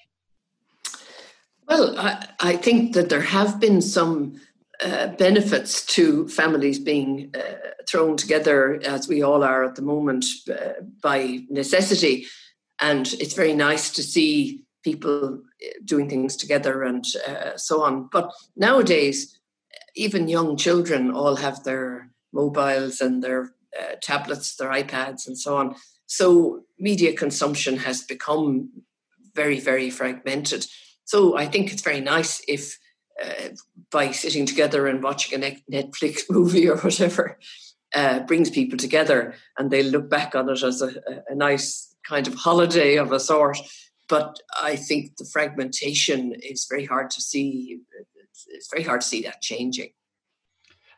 Well, 1.68 2.00
I, 2.00 2.28
I 2.40 2.56
think 2.56 2.94
that 2.94 3.10
there 3.10 3.22
have 3.22 3.60
been 3.60 3.82
some 3.82 4.40
uh, 4.84 5.08
benefits 5.08 5.86
to 5.88 6.28
families 6.30 6.80
being 6.80 7.34
uh, 7.36 7.56
thrown 7.90 8.16
together 8.16 8.80
as 8.86 9.08
we 9.08 9.22
all 9.22 9.44
are 9.44 9.64
at 9.64 9.76
the 9.76 9.82
moment 9.82 10.26
uh, 10.50 10.82
by 11.02 11.40
necessity. 11.50 12.28
And 12.80 13.12
it's 13.14 13.34
very 13.34 13.54
nice 13.54 13.90
to 13.92 14.04
see 14.04 14.64
people 14.84 15.42
uh, 15.42 15.68
doing 15.84 16.08
things 16.08 16.38
together 16.38 16.84
and 16.84 17.04
uh, 17.28 17.58
so 17.58 17.82
on. 17.82 18.08
But 18.12 18.32
nowadays, 18.56 19.38
even 19.96 20.28
young 20.28 20.58
children 20.58 21.12
all 21.12 21.36
have 21.38 21.64
their 21.64 22.12
mobiles 22.32 23.02
and 23.02 23.24
their 23.24 23.54
tablets, 24.02 24.56
their 24.56 24.70
iPads, 24.70 25.28
and 25.28 25.38
so 25.38 25.58
on. 25.58 25.76
So 26.08 26.62
media 26.80 27.14
consumption 27.14 27.78
has 27.78 28.02
become 28.02 28.70
very, 29.36 29.60
very 29.60 29.90
fragmented. 29.90 30.66
So 31.06 31.38
I 31.38 31.46
think 31.46 31.72
it's 31.72 31.82
very 31.82 32.02
nice 32.02 32.42
if 32.48 32.78
uh, 33.24 33.50
by 33.92 34.12
sitting 34.12 34.46
together 34.46 34.88
and 34.88 35.02
watching 35.02 35.44
a 35.44 35.58
Netflix 35.72 36.22
movie 36.30 36.70
or 36.70 36.78
whatever 36.78 37.40
uh, 37.96 38.20
brings 38.20 38.50
people 38.50 38.78
together 38.78 39.34
and 39.58 39.72
they 39.72 39.84
look 39.84 40.10
back 40.10 40.36
on 40.36 40.50
it 40.50 40.62
as 40.62 40.82
a, 40.82 40.92
a, 41.30 41.36
nice 41.36 41.96
kind 42.08 42.28
of 42.28 42.36
holiday 42.36 42.98
of 42.98 43.12
a 43.12 43.20
sort. 43.20 43.58
But 44.08 44.40
I 44.62 44.76
think 44.76 45.18
the 45.18 45.26
fragmentation 45.26 46.36
is 46.42 46.68
very 46.70 46.86
hard 46.86 47.10
to 47.12 47.22
see. 47.22 47.80
It's 48.50 48.70
very 48.72 48.84
hard 48.84 49.02
to 49.02 49.08
see 49.08 49.24
that 49.24 49.42
changing. 49.42 49.90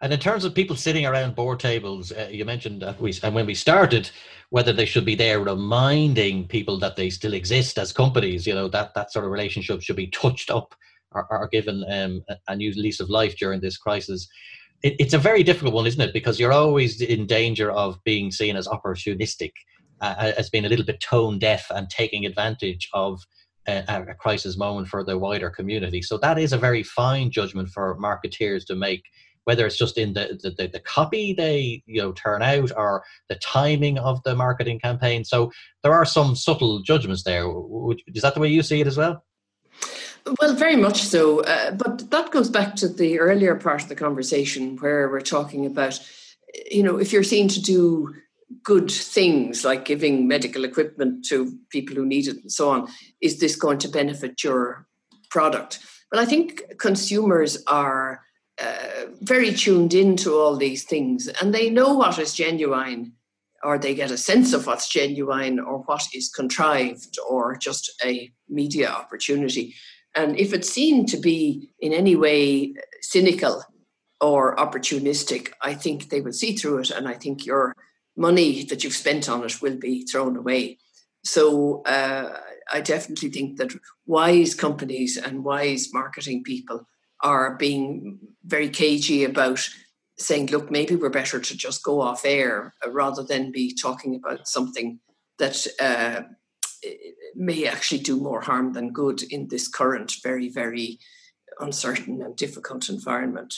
And 0.02 0.14
in 0.14 0.20
terms 0.20 0.46
of 0.46 0.56
people 0.56 0.76
sitting 0.76 1.06
around 1.06 1.36
board 1.36 1.60
tables, 1.60 2.12
uh, 2.12 2.30
you 2.32 2.46
mentioned 2.46 2.82
that 2.82 3.02
we, 3.02 3.14
and 3.22 3.36
when 3.36 3.46
we 3.46 3.54
started, 3.54 4.10
whether 4.50 4.72
they 4.72 4.86
should 4.86 5.04
be 5.04 5.16
there 5.16 5.42
reminding 5.42 6.48
people 6.48 6.80
that 6.80 6.96
they 6.96 7.10
still 7.10 7.34
exist 7.34 7.78
as 7.78 7.92
companies, 7.92 8.48
you 8.48 8.56
know, 8.56 8.70
that, 8.70 8.94
that 8.94 9.12
sort 9.12 9.26
of 9.26 9.32
relationship 9.32 9.82
should 9.82 9.98
be 9.98 10.08
touched 10.08 10.50
up 10.50 10.74
or, 11.12 11.28
are 11.32 11.50
given 11.50 11.84
um, 11.92 12.24
a 12.48 12.56
new 12.56 12.72
lease 12.76 13.02
of 13.02 13.10
life 13.10 13.36
during 13.36 13.60
this 13.60 13.78
crisis. 13.78 14.28
It, 14.84 14.96
it's 15.00 15.14
a 15.14 15.18
very 15.20 15.44
difficult 15.44 15.74
one, 15.74 15.86
isn't 15.86 16.02
it? 16.02 16.14
Because 16.14 16.40
you're 16.40 16.54
always 16.54 17.02
in 17.02 17.28
danger 17.28 17.70
of 17.70 18.02
being 18.06 18.32
seen 18.32 18.56
as 18.56 18.68
opportunistic, 18.68 19.52
uh, 20.00 20.32
as 20.38 20.50
being 20.50 20.66
a 20.66 20.70
little 20.70 20.86
bit 20.86 21.02
tone 21.02 21.40
deaf 21.40 21.68
and 21.72 21.90
taking 21.90 22.26
advantage 22.26 22.90
of 22.94 23.22
a 23.68 24.16
crisis 24.18 24.58
moment 24.58 24.88
for 24.88 25.04
the 25.04 25.18
wider 25.18 25.50
community. 25.50 26.02
So 26.02 26.18
that 26.20 26.40
is 26.40 26.54
a 26.54 26.58
very 26.58 26.82
fine 26.82 27.30
judgment 27.30 27.70
for 27.70 27.96
marketeers 28.00 28.66
to 28.66 28.76
make 28.76 29.04
whether 29.46 29.66
it's 29.66 29.78
just 29.78 29.98
in 29.98 30.14
the, 30.14 30.40
the, 30.44 30.68
the, 30.68 30.80
copy 30.80 31.34
they 31.34 31.82
you 31.86 32.02
know 32.02 32.12
turn 32.12 32.42
out 32.42 32.72
or 32.76 33.04
the 33.30 33.36
timing 33.36 33.98
of 34.00 34.22
the 34.24 34.36
marketing 34.36 34.80
campaign 34.80 35.24
so 35.24 35.52
there 35.84 35.94
are 35.94 36.06
some 36.06 36.36
subtle 36.36 36.80
judgments 36.82 37.24
there 37.24 37.46
is 38.08 38.22
that 38.22 38.34
the 38.34 38.40
way 38.40 38.48
you 38.48 38.64
see 38.64 38.82
it 38.82 38.88
as 38.88 38.98
well 38.98 39.24
well, 40.40 40.54
very 40.54 40.76
much 40.76 41.04
so. 41.04 41.42
Uh, 41.42 41.72
but 41.72 42.10
that 42.12 42.32
goes 42.32 42.50
back 42.50 42.76
to 42.76 42.88
the 42.88 43.20
earlier 43.20 43.56
part 43.56 43.84
of 43.84 43.90
the 43.90 43.96
conversation 43.96 44.78
where 44.78 45.10
we're 45.10 45.22
talking 45.22 45.66
about, 45.66 46.00
you 46.70 46.84
know, 46.84 46.98
if 46.98 47.12
you're 47.12 47.24
seen 47.24 47.48
to 47.50 47.62
do 47.62 48.14
good 48.64 48.92
things 48.92 49.64
like 49.64 49.86
giving 49.86 50.28
medical 50.28 50.64
equipment 50.64 51.24
to 51.26 51.58
people 51.70 51.96
who 51.96 52.06
need 52.06 52.28
it 52.28 52.38
and 52.42 52.52
so 52.52 52.70
on, 52.70 52.88
is 53.22 53.40
this 53.40 53.56
going 53.56 53.78
to 53.80 53.88
benefit 53.88 54.44
your 54.44 54.88
product? 55.30 55.80
Well, 56.12 56.22
I 56.22 56.26
think 56.26 56.64
consumers 56.80 57.64
are 57.68 58.22
uh, 58.62 59.06
very 59.22 59.54
tuned 59.54 59.94
into 59.94 60.34
all 60.34 60.58
these 60.58 60.84
things 60.84 61.28
and 61.28 61.54
they 61.54 61.70
know 61.70 61.94
what 61.94 62.20
is 62.20 62.34
genuine 62.34 63.14
or 63.64 63.78
they 63.78 63.94
get 63.94 64.12
a 64.12 64.18
sense 64.18 64.54
of 64.54 64.68
what's 64.68 64.90
genuine 64.90 65.60
or 65.60 65.80
what 65.80 66.04
is 66.14 66.30
contrived 66.30 67.18
or 67.28 67.58
just 67.58 67.92
a 68.04 68.32
media 68.48 68.90
opportunity. 68.90 69.76
And 70.16 70.38
if 70.38 70.54
it's 70.54 70.70
seen 70.70 71.06
to 71.08 71.18
be 71.18 71.70
in 71.80 71.94
any 71.94 72.16
way 72.16 72.74
cynical 73.02 73.64
or 74.22 74.56
opportunistic, 74.56 75.52
I 75.62 75.74
think 75.74 76.10
they 76.10 76.22
will 76.22 76.34
see 76.34 76.56
through 76.56 76.80
it. 76.80 76.92
And 76.92 77.08
I 77.08 77.14
think 77.14 77.46
your 77.46 77.76
money 78.18 78.64
that 78.66 78.84
you've 78.84 78.94
spent 78.94 79.30
on 79.30 79.44
it 79.44 79.62
will 79.62 79.78
be 79.78 80.04
thrown 80.04 80.36
away. 80.36 80.78
So 81.24 81.82
uh, 81.84 82.38
I 82.72 82.82
definitely 82.82 83.30
think 83.30 83.58
that 83.58 83.74
wise 84.06 84.56
companies 84.56 85.18
and 85.18 85.44
wise 85.44 85.90
marketing 85.94 86.44
people 86.44 86.86
are 87.22 87.56
being 87.56 88.20
very 88.46 88.70
cagey 88.70 89.24
about 89.24 89.68
saying, 90.18 90.48
look, 90.48 90.70
maybe 90.70 90.96
we're 90.96 91.10
better 91.10 91.40
to 91.40 91.58
just 91.58 91.84
go 91.84 92.02
off 92.02 92.26
air 92.26 92.74
rather 92.88 93.24
than 93.24 93.52
be 93.52 93.74
talking 93.74 94.16
about 94.16 94.48
something 94.48 95.00
that 95.38 95.66
uh, 95.80 96.22
may 97.36 97.66
actually 97.66 98.02
do 98.02 98.20
more 98.20 98.42
harm 98.42 98.74
than 98.74 98.92
good 98.92 99.24
in 99.24 99.48
this 99.48 99.68
current 99.68 100.16
very, 100.22 100.50
very 100.50 101.00
uncertain 101.60 102.22
and 102.22 102.36
difficult 102.36 102.90
environment. 102.90 103.54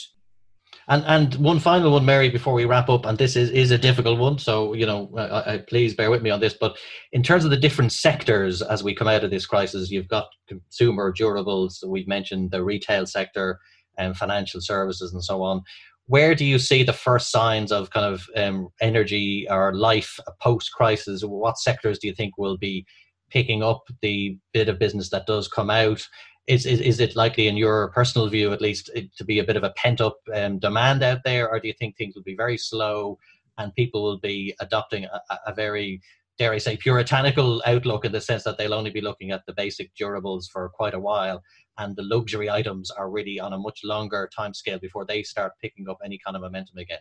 And 0.88 1.04
and 1.06 1.34
one 1.36 1.60
final 1.60 1.92
one, 1.92 2.04
Mary, 2.04 2.28
before 2.28 2.54
we 2.54 2.64
wrap 2.64 2.88
up, 2.88 3.06
and 3.06 3.16
this 3.16 3.36
is, 3.36 3.50
is 3.50 3.70
a 3.70 3.78
difficult 3.78 4.18
one, 4.18 4.38
so 4.38 4.74
you 4.74 4.86
know, 4.86 5.10
I, 5.16 5.54
I, 5.54 5.58
please 5.58 5.94
bear 5.94 6.10
with 6.10 6.22
me 6.22 6.30
on 6.30 6.40
this. 6.40 6.54
But 6.54 6.76
in 7.12 7.22
terms 7.22 7.44
of 7.44 7.50
the 7.50 7.56
different 7.56 7.92
sectors 7.92 8.62
as 8.62 8.82
we 8.82 8.94
come 8.94 9.08
out 9.08 9.24
of 9.24 9.30
this 9.30 9.46
crisis, 9.46 9.90
you've 9.90 10.08
got 10.08 10.28
consumer 10.48 11.12
durables. 11.12 11.86
We've 11.86 12.08
mentioned 12.08 12.50
the 12.50 12.64
retail 12.64 13.06
sector 13.06 13.60
and 13.96 14.16
financial 14.16 14.60
services 14.60 15.12
and 15.12 15.22
so 15.22 15.42
on. 15.42 15.62
Where 16.06 16.34
do 16.34 16.44
you 16.44 16.58
see 16.58 16.82
the 16.82 16.92
first 16.92 17.30
signs 17.30 17.70
of 17.70 17.90
kind 17.90 18.06
of 18.06 18.26
um, 18.36 18.68
energy 18.80 19.46
or 19.48 19.74
life 19.74 20.18
post 20.40 20.72
crisis? 20.72 21.22
What 21.22 21.58
sectors 21.58 21.98
do 21.98 22.08
you 22.08 22.14
think 22.14 22.36
will 22.36 22.58
be 22.58 22.84
picking 23.30 23.62
up 23.62 23.84
the 24.02 24.36
bit 24.52 24.68
of 24.68 24.78
business 24.78 25.10
that 25.10 25.26
does 25.26 25.48
come 25.48 25.70
out? 25.70 26.06
Is, 26.46 26.66
is, 26.66 26.80
is 26.80 27.00
it 27.00 27.16
likely, 27.16 27.48
in 27.48 27.56
your 27.56 27.88
personal 27.88 28.28
view 28.28 28.52
at 28.52 28.60
least, 28.60 28.90
to 29.16 29.24
be 29.24 29.38
a 29.38 29.44
bit 29.44 29.56
of 29.56 29.64
a 29.64 29.70
pent 29.76 30.00
up 30.00 30.18
um, 30.34 30.58
demand 30.58 31.02
out 31.02 31.20
there, 31.24 31.48
or 31.48 31.60
do 31.60 31.68
you 31.68 31.74
think 31.74 31.96
things 31.96 32.14
will 32.14 32.22
be 32.22 32.36
very 32.36 32.58
slow 32.58 33.18
and 33.58 33.74
people 33.74 34.02
will 34.02 34.18
be 34.18 34.54
adopting 34.60 35.04
a, 35.04 35.38
a 35.46 35.54
very 35.54 36.00
dare 36.38 36.52
I 36.52 36.58
say, 36.58 36.76
puritanical 36.76 37.62
outlook 37.66 38.04
in 38.04 38.12
the 38.12 38.20
sense 38.20 38.42
that 38.44 38.58
they'll 38.58 38.74
only 38.74 38.90
be 38.90 39.00
looking 39.00 39.30
at 39.30 39.44
the 39.46 39.52
basic 39.52 39.94
durables 39.94 40.50
for 40.50 40.68
quite 40.70 40.94
a 40.94 40.98
while, 40.98 41.42
and 41.78 41.94
the 41.94 42.02
luxury 42.02 42.50
items 42.50 42.90
are 42.90 43.10
really 43.10 43.38
on 43.38 43.52
a 43.52 43.58
much 43.58 43.80
longer 43.84 44.28
time 44.34 44.54
scale 44.54 44.78
before 44.78 45.04
they 45.04 45.22
start 45.22 45.52
picking 45.60 45.88
up 45.88 45.98
any 46.04 46.18
kind 46.18 46.36
of 46.36 46.42
momentum 46.42 46.78
again. 46.78 46.98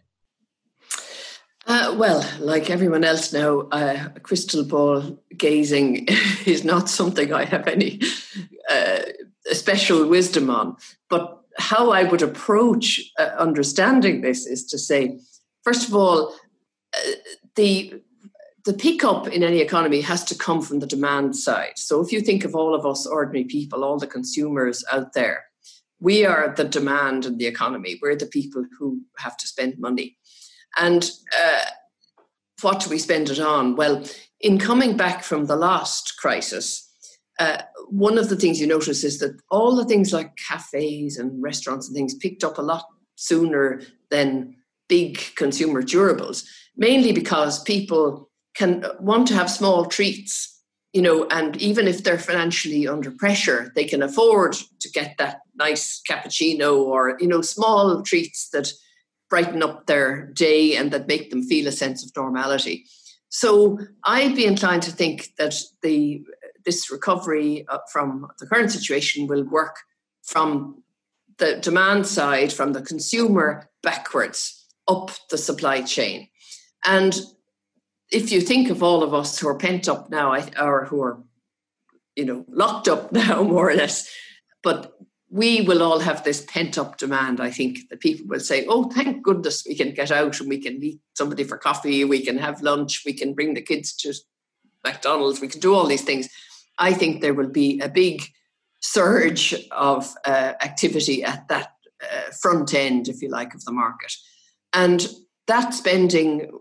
Uh, 1.67 1.95
well, 1.97 2.27
like 2.39 2.69
everyone 2.69 3.03
else 3.03 3.31
now, 3.31 3.61
uh, 3.71 4.09
crystal 4.23 4.63
ball 4.63 5.19
gazing 5.37 6.07
is 6.45 6.63
not 6.63 6.89
something 6.89 7.31
I 7.31 7.45
have 7.45 7.67
any 7.67 8.01
uh, 8.69 8.99
special 9.47 10.07
wisdom 10.07 10.49
on. 10.49 10.75
But 11.09 11.39
how 11.57 11.91
I 11.91 12.03
would 12.03 12.21
approach 12.21 13.01
uh, 13.19 13.29
understanding 13.37 14.21
this 14.21 14.45
is 14.45 14.65
to 14.67 14.77
say, 14.77 15.19
first 15.63 15.87
of 15.87 15.95
all, 15.95 16.33
uh, 16.93 17.11
the 17.55 18.01
the 18.63 18.73
pickup 18.73 19.27
in 19.27 19.41
any 19.43 19.59
economy 19.59 20.01
has 20.01 20.23
to 20.25 20.35
come 20.35 20.61
from 20.61 20.79
the 20.79 20.87
demand 20.87 21.35
side. 21.35 21.73
So 21.77 21.99
if 21.99 22.11
you 22.11 22.21
think 22.21 22.45
of 22.45 22.55
all 22.55 22.75
of 22.75 22.85
us 22.85 23.07
ordinary 23.07 23.45
people, 23.45 23.83
all 23.83 23.97
the 23.97 24.05
consumers 24.05 24.83
out 24.91 25.13
there, 25.13 25.45
we 25.99 26.25
are 26.25 26.53
the 26.55 26.63
demand 26.63 27.25
in 27.25 27.37
the 27.37 27.47
economy. 27.47 27.97
We're 28.01 28.15
the 28.15 28.27
people 28.27 28.65
who 28.77 29.01
have 29.17 29.35
to 29.37 29.47
spend 29.47 29.79
money. 29.79 30.17
And 30.77 31.09
uh, 31.35 31.65
what 32.61 32.81
do 32.81 32.89
we 32.91 32.99
spend 32.99 33.29
it 33.29 33.39
on? 33.39 33.75
Well, 33.75 34.03
in 34.39 34.59
coming 34.59 34.95
back 34.95 35.23
from 35.23 35.45
the 35.45 35.55
last 35.55 36.17
crisis, 36.17 36.90
uh, 37.39 37.61
one 37.89 38.17
of 38.17 38.29
the 38.29 38.35
things 38.35 38.59
you 38.59 38.67
notice 38.67 39.03
is 39.03 39.19
that 39.19 39.39
all 39.49 39.75
the 39.75 39.85
things 39.85 40.13
like 40.13 40.35
cafes 40.37 41.17
and 41.17 41.41
restaurants 41.41 41.87
and 41.87 41.95
things 41.95 42.13
picked 42.13 42.43
up 42.43 42.57
a 42.57 42.61
lot 42.61 42.85
sooner 43.15 43.81
than 44.09 44.55
big 44.87 45.19
consumer 45.35 45.81
durables, 45.81 46.45
mainly 46.75 47.11
because 47.11 47.63
people 47.63 48.29
can 48.55 48.85
want 48.99 49.27
to 49.27 49.33
have 49.33 49.49
small 49.49 49.85
treats, 49.85 50.61
you 50.93 51.01
know, 51.01 51.25
and 51.31 51.55
even 51.57 51.87
if 51.87 52.03
they're 52.03 52.19
financially 52.19 52.87
under 52.87 53.11
pressure, 53.11 53.71
they 53.75 53.85
can 53.85 54.03
afford 54.03 54.53
to 54.79 54.89
get 54.91 55.15
that 55.17 55.39
nice 55.55 56.01
cappuccino 56.09 56.77
or, 56.77 57.17
you 57.19 57.27
know, 57.27 57.41
small 57.41 58.01
treats 58.03 58.49
that 58.49 58.71
brighten 59.29 59.63
up 59.63 59.87
their 59.87 60.27
day 60.33 60.75
and 60.75 60.91
that 60.91 61.07
make 61.07 61.29
them 61.29 61.41
feel 61.43 61.67
a 61.67 61.71
sense 61.71 62.03
of 62.03 62.11
normality. 62.17 62.85
So 63.29 63.79
I'd 64.03 64.35
be 64.35 64.45
inclined 64.45 64.83
to 64.83 64.91
think 64.91 65.29
that 65.37 65.55
the 65.81 66.21
this 66.65 66.91
recovery 66.91 67.65
uh, 67.67 67.79
from 67.91 68.27
the 68.39 68.47
current 68.47 68.71
situation 68.71 69.27
will 69.27 69.43
work 69.43 69.77
from 70.23 70.83
the 71.37 71.57
demand 71.57 72.05
side, 72.05 72.53
from 72.53 72.73
the 72.73 72.81
consumer 72.81 73.69
backwards 73.81 74.65
up 74.87 75.11
the 75.29 75.37
supply 75.37 75.81
chain. 75.81 76.27
And 76.85 77.19
if 78.11 78.31
you 78.31 78.41
think 78.41 78.69
of 78.69 78.83
all 78.83 79.03
of 79.03 79.13
us 79.13 79.39
who 79.39 79.47
are 79.47 79.57
pent 79.57 79.87
up 79.87 80.09
now, 80.09 80.37
or 80.59 80.85
who 80.85 81.01
are, 81.01 81.23
you 82.15 82.25
know, 82.25 82.45
locked 82.49 82.87
up 82.87 83.11
now, 83.23 83.43
more 83.43 83.69
or 83.69 83.75
less, 83.75 84.09
but 84.63 84.93
we 85.29 85.61
will 85.61 85.81
all 85.81 85.99
have 85.99 86.23
this 86.23 86.45
pent 86.45 86.77
up 86.77 86.97
demand. 86.97 87.39
I 87.39 87.49
think 87.49 87.89
that 87.89 88.01
people 88.01 88.25
will 88.27 88.41
say, 88.41 88.65
"Oh, 88.67 88.89
thank 88.91 89.23
goodness 89.23 89.65
we 89.65 89.75
can 89.75 89.93
get 89.93 90.11
out 90.11 90.39
and 90.39 90.49
we 90.49 90.59
can 90.59 90.79
meet 90.79 90.99
somebody 91.15 91.45
for 91.45 91.57
coffee, 91.57 92.03
we 92.03 92.23
can 92.23 92.37
have 92.37 92.61
lunch, 92.61 93.03
we 93.05 93.13
can 93.13 93.33
bring 93.33 93.53
the 93.53 93.61
kids 93.61 93.95
to 93.97 94.13
McDonald's, 94.83 95.39
we 95.39 95.47
can 95.47 95.61
do 95.61 95.73
all 95.73 95.87
these 95.87 96.03
things." 96.03 96.27
I 96.81 96.93
think 96.93 97.21
there 97.21 97.33
will 97.33 97.49
be 97.49 97.79
a 97.79 97.87
big 97.87 98.23
surge 98.81 99.55
of 99.71 100.13
uh, 100.25 100.53
activity 100.61 101.23
at 101.23 101.47
that 101.47 101.69
uh, 102.03 102.31
front 102.41 102.73
end, 102.73 103.07
if 103.07 103.21
you 103.21 103.29
like, 103.29 103.53
of 103.53 103.63
the 103.63 103.71
market, 103.71 104.13
and 104.73 105.07
that 105.47 105.73
spending 105.73 106.51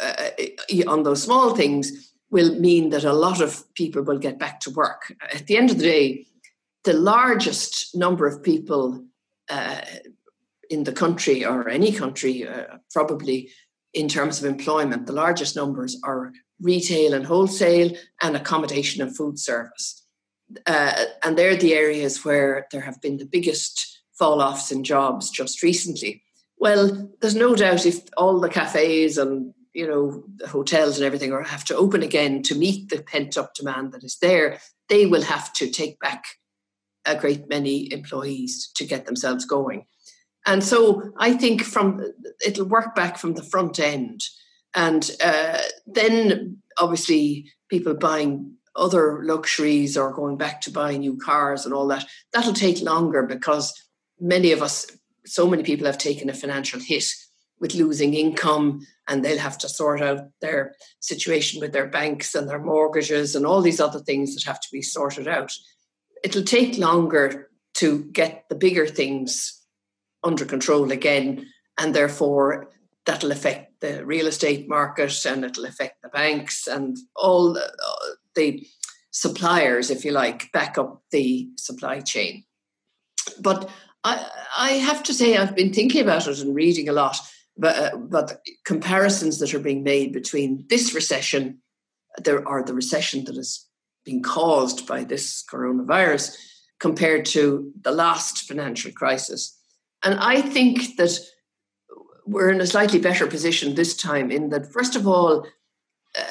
uh, 0.00 0.28
on 0.86 1.02
those 1.02 1.22
small 1.22 1.56
things 1.56 2.12
will 2.30 2.58
mean 2.60 2.90
that 2.90 3.04
a 3.04 3.12
lot 3.12 3.40
of 3.40 3.62
people 3.74 4.02
will 4.02 4.18
get 4.18 4.38
back 4.38 4.60
to 4.60 4.70
work. 4.70 5.14
At 5.32 5.46
the 5.46 5.56
end 5.56 5.70
of 5.70 5.78
the 5.78 5.84
day 5.84 6.26
the 6.84 6.92
largest 6.92 7.94
number 7.94 8.26
of 8.26 8.42
people 8.42 9.04
uh, 9.48 9.80
in 10.70 10.84
the 10.84 10.92
country 10.92 11.44
or 11.44 11.68
any 11.68 11.92
country, 11.92 12.46
uh, 12.46 12.78
probably 12.92 13.50
in 13.94 14.08
terms 14.08 14.38
of 14.38 14.44
employment, 14.44 15.06
the 15.06 15.12
largest 15.12 15.56
numbers 15.56 15.98
are 16.04 16.32
retail 16.60 17.12
and 17.12 17.26
wholesale 17.26 17.92
and 18.22 18.36
accommodation 18.36 19.02
and 19.02 19.16
food 19.16 19.38
service. 19.38 20.06
Uh, 20.66 21.04
and 21.24 21.36
they're 21.36 21.56
the 21.56 21.74
areas 21.74 22.24
where 22.24 22.66
there 22.70 22.80
have 22.82 23.00
been 23.00 23.16
the 23.16 23.26
biggest 23.26 24.00
fall 24.18 24.40
offs 24.40 24.70
in 24.70 24.84
jobs 24.84 25.30
just 25.30 25.62
recently. 25.62 26.22
Well, 26.58 27.10
there's 27.20 27.34
no 27.34 27.56
doubt 27.56 27.86
if 27.86 28.00
all 28.16 28.38
the 28.38 28.48
cafes 28.48 29.18
and 29.18 29.52
you 29.74 29.86
know 29.86 30.22
the 30.36 30.46
hotels 30.46 30.98
and 30.98 31.06
everything 31.06 31.32
are 31.32 31.42
have 31.42 31.64
to 31.64 31.76
open 31.76 32.02
again 32.02 32.42
to 32.42 32.54
meet 32.54 32.90
the 32.90 33.02
pent 33.02 33.38
up 33.38 33.54
demand 33.54 33.92
that 33.92 34.04
is 34.04 34.18
there, 34.20 34.58
they 34.88 35.06
will 35.06 35.22
have 35.22 35.52
to 35.54 35.70
take 35.70 35.98
back 35.98 36.24
a 37.04 37.16
great 37.16 37.48
many 37.48 37.92
employees 37.92 38.70
to 38.76 38.84
get 38.84 39.06
themselves 39.06 39.44
going. 39.44 39.86
And 40.46 40.62
so 40.64 41.12
I 41.18 41.34
think 41.34 41.62
from 41.62 42.04
it'll 42.44 42.66
work 42.66 42.94
back 42.94 43.16
from 43.16 43.34
the 43.34 43.44
front 43.44 43.78
end, 43.78 44.20
and 44.74 45.08
uh, 45.22 45.58
then 45.86 46.58
obviously 46.78 47.50
people 47.68 47.94
buying 47.94 48.54
other 48.74 49.22
luxuries 49.22 49.96
or 49.96 50.14
going 50.14 50.36
back 50.36 50.60
to 50.62 50.70
buying 50.70 51.00
new 51.00 51.16
cars 51.16 51.64
and 51.64 51.74
all 51.74 51.86
that. 51.88 52.06
That'll 52.32 52.54
take 52.54 52.80
longer 52.80 53.22
because 53.22 53.72
many 54.18 54.50
of 54.52 54.62
us, 54.62 54.86
so 55.26 55.46
many 55.46 55.62
people 55.62 55.86
have 55.86 55.98
taken 55.98 56.30
a 56.30 56.34
financial 56.34 56.80
hit 56.80 57.04
with 57.60 57.74
losing 57.74 58.14
income 58.14 58.80
and 59.08 59.22
they'll 59.22 59.38
have 59.38 59.58
to 59.58 59.68
sort 59.68 60.00
out 60.00 60.20
their 60.40 60.74
situation 61.00 61.60
with 61.60 61.72
their 61.72 61.86
banks 61.86 62.34
and 62.34 62.48
their 62.48 62.58
mortgages 62.58 63.36
and 63.36 63.44
all 63.44 63.60
these 63.60 63.78
other 63.78 64.00
things 64.00 64.34
that 64.34 64.44
have 64.44 64.60
to 64.60 64.68
be 64.72 64.80
sorted 64.80 65.28
out 65.28 65.52
it'll 66.22 66.44
take 66.44 66.78
longer 66.78 67.48
to 67.74 68.04
get 68.12 68.44
the 68.48 68.54
bigger 68.54 68.86
things 68.86 69.61
under 70.24 70.44
control 70.44 70.90
again, 70.92 71.46
and 71.78 71.94
therefore 71.94 72.70
that'll 73.04 73.32
affect 73.32 73.80
the 73.80 74.04
real 74.04 74.26
estate 74.26 74.68
market 74.68 75.24
and 75.24 75.44
it'll 75.44 75.64
affect 75.64 76.02
the 76.02 76.08
banks 76.08 76.66
and 76.66 76.96
all 77.16 77.52
the, 77.52 77.72
the 78.36 78.64
suppliers, 79.10 79.90
if 79.90 80.04
you 80.04 80.12
like, 80.12 80.52
back 80.52 80.78
up 80.78 81.02
the 81.10 81.48
supply 81.56 82.00
chain. 82.00 82.44
But 83.40 83.68
I, 84.04 84.26
I 84.56 84.70
have 84.72 85.02
to 85.04 85.14
say, 85.14 85.36
I've 85.36 85.56
been 85.56 85.72
thinking 85.72 86.02
about 86.02 86.28
it 86.28 86.40
and 86.40 86.54
reading 86.54 86.88
a 86.88 86.92
lot 86.92 87.18
but, 87.56 87.76
uh, 87.76 87.96
but 87.96 88.40
comparisons 88.64 89.38
that 89.38 89.54
are 89.54 89.58
being 89.58 89.82
made 89.82 90.12
between 90.12 90.64
this 90.68 90.94
recession, 90.94 91.60
there 92.18 92.46
are 92.46 92.64
the 92.64 92.74
recession 92.74 93.24
that 93.24 93.36
is 93.36 93.68
being 94.04 94.22
caused 94.22 94.86
by 94.86 95.04
this 95.04 95.44
coronavirus 95.50 96.36
compared 96.80 97.24
to 97.26 97.72
the 97.80 97.92
last 97.92 98.48
financial 98.48 98.90
crisis. 98.92 99.58
And 100.04 100.18
I 100.18 100.40
think 100.40 100.96
that 100.96 101.18
we're 102.26 102.50
in 102.50 102.60
a 102.60 102.66
slightly 102.66 102.98
better 102.98 103.26
position 103.26 103.74
this 103.74 103.96
time 103.96 104.30
in 104.30 104.50
that, 104.50 104.72
first 104.72 104.96
of 104.96 105.06
all, 105.06 105.46
uh, 106.18 106.24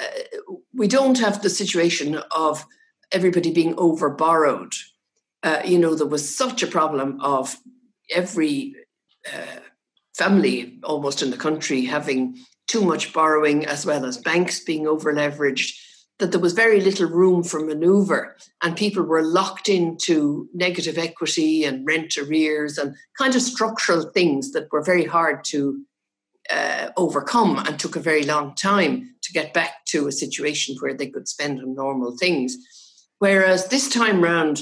we 0.73 0.87
don't 0.87 1.19
have 1.19 1.41
the 1.41 1.49
situation 1.49 2.19
of 2.31 2.65
everybody 3.11 3.51
being 3.51 3.75
overborrowed. 3.75 4.73
Uh, 5.43 5.61
you 5.65 5.77
know, 5.77 5.95
there 5.95 6.07
was 6.07 6.35
such 6.35 6.63
a 6.63 6.67
problem 6.67 7.19
of 7.21 7.55
every 8.13 8.75
uh, 9.31 9.59
family 10.15 10.79
almost 10.83 11.21
in 11.21 11.31
the 11.31 11.37
country 11.37 11.85
having 11.85 12.37
too 12.67 12.81
much 12.81 13.11
borrowing 13.11 13.65
as 13.65 13.85
well 13.85 14.05
as 14.05 14.17
banks 14.17 14.59
being 14.59 14.87
over 14.87 15.13
leveraged 15.13 15.73
that 16.21 16.31
there 16.31 16.39
was 16.39 16.53
very 16.53 16.79
little 16.79 17.09
room 17.09 17.43
for 17.43 17.59
maneuver 17.59 18.37
and 18.61 18.77
people 18.77 19.01
were 19.01 19.23
locked 19.23 19.67
into 19.67 20.47
negative 20.53 20.99
equity 20.99 21.63
and 21.63 21.85
rent 21.85 22.15
arrears 22.15 22.77
and 22.77 22.95
kind 23.17 23.35
of 23.35 23.41
structural 23.41 24.03
things 24.03 24.51
that 24.51 24.71
were 24.71 24.83
very 24.83 25.03
hard 25.03 25.43
to 25.43 25.83
uh, 26.51 26.89
overcome 26.95 27.57
and 27.57 27.79
took 27.79 27.95
a 27.95 27.99
very 27.99 28.23
long 28.23 28.53
time 28.53 29.15
to 29.23 29.33
get 29.33 29.51
back 29.51 29.83
to 29.87 30.07
a 30.07 30.11
situation 30.11 30.75
where 30.79 30.93
they 30.93 31.07
could 31.07 31.27
spend 31.27 31.59
on 31.59 31.73
normal 31.73 32.15
things. 32.15 32.55
Whereas 33.17 33.67
this 33.69 33.89
time 33.89 34.23
round, 34.23 34.61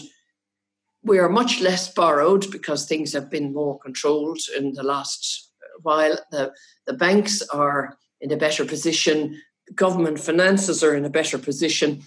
we 1.03 1.19
are 1.19 1.29
much 1.29 1.59
less 1.59 1.93
borrowed 1.93 2.49
because 2.51 2.85
things 2.85 3.11
have 3.11 3.29
been 3.29 3.53
more 3.53 3.77
controlled 3.79 4.39
in 4.57 4.73
the 4.73 4.83
last 4.83 5.51
while. 5.81 6.17
The, 6.31 6.53
the 6.87 6.93
banks 6.93 7.41
are 7.49 7.97
in 8.21 8.31
a 8.31 8.37
better 8.37 8.63
position, 8.63 9.41
government 9.75 10.19
finances 10.19 10.83
are 10.83 10.95
in 10.95 11.05
a 11.05 11.09
better 11.09 11.37
position, 11.37 12.01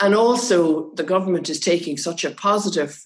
and 0.00 0.14
also 0.14 0.92
the 0.94 1.02
government 1.02 1.48
is 1.48 1.60
taking 1.60 1.96
such 1.96 2.24
a 2.24 2.30
positive. 2.30 3.02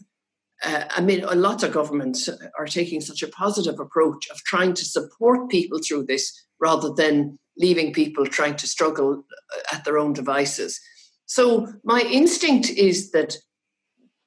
Uh, 0.65 0.85
I 0.91 1.01
mean, 1.01 1.25
a 1.25 1.35
lot 1.35 1.63
of 1.63 1.73
governments 1.73 2.29
are 2.59 2.67
taking 2.67 3.01
such 3.01 3.23
a 3.23 3.29
positive 3.29 3.81
approach 3.81 4.29
of 4.31 4.39
trying 4.45 4.75
to 4.75 4.85
support 4.85 5.51
people 5.51 5.81
through 5.81 6.07
this 6.07 6.45
rather 6.61 6.93
than 6.93 7.39
leaving 7.57 7.93
people 7.93 8.27
trying 8.27 8.57
to 8.57 8.67
struggle 8.67 9.25
at 9.73 9.85
their 9.85 9.99
own 9.99 10.13
devices. 10.13 10.81
So, 11.27 11.67
my 11.85 12.01
instinct 12.01 12.71
is 12.71 13.11
that 13.13 13.37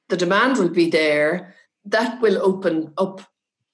the 0.10 0.18
demand 0.18 0.58
will 0.58 0.70
be 0.70 0.90
there. 0.90 1.56
That 1.86 2.22
will 2.22 2.40
open 2.42 2.94
up 2.98 3.22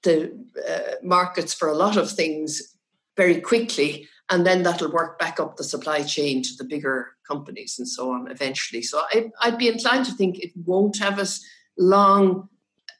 the 0.04 0.32
uh, 0.70 0.96
markets 1.04 1.54
for 1.54 1.68
a 1.68 1.76
lot 1.76 1.98
of 1.98 2.12
things 2.12 2.70
very 3.17 3.41
quickly. 3.41 4.08
And 4.30 4.45
then 4.45 4.63
that'll 4.63 4.91
work 4.91 5.19
back 5.19 5.39
up 5.39 5.58
the 5.58 5.63
supply 5.63 6.04
chain 6.04 6.41
to 6.43 6.50
the 6.58 6.63
bigger 6.63 7.10
companies 7.28 7.76
and 7.78 7.88
so 7.88 8.12
on 8.12 8.32
eventually. 8.32 8.82
So 8.82 9.02
I, 9.12 9.30
I'd 9.41 9.58
be 9.58 9.67
inclined 9.67 10.06
to 10.06 10.13
think 10.13 10.39
it 10.39 10.52
won't 10.56 11.00
have 11.00 11.19
as 11.19 11.41
long 11.78 12.47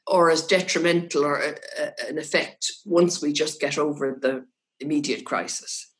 or 0.06 0.30
as 0.30 0.46
detrimental 0.46 1.24
or 1.24 1.38
a, 1.38 1.54
a, 1.78 2.08
an 2.08 2.18
effect 2.18 2.70
once 2.84 3.22
we 3.22 3.32
just 3.32 3.60
get 3.60 3.78
over 3.78 4.18
the 4.20 4.44
immediate 4.80 5.24
crisis. 5.24 5.91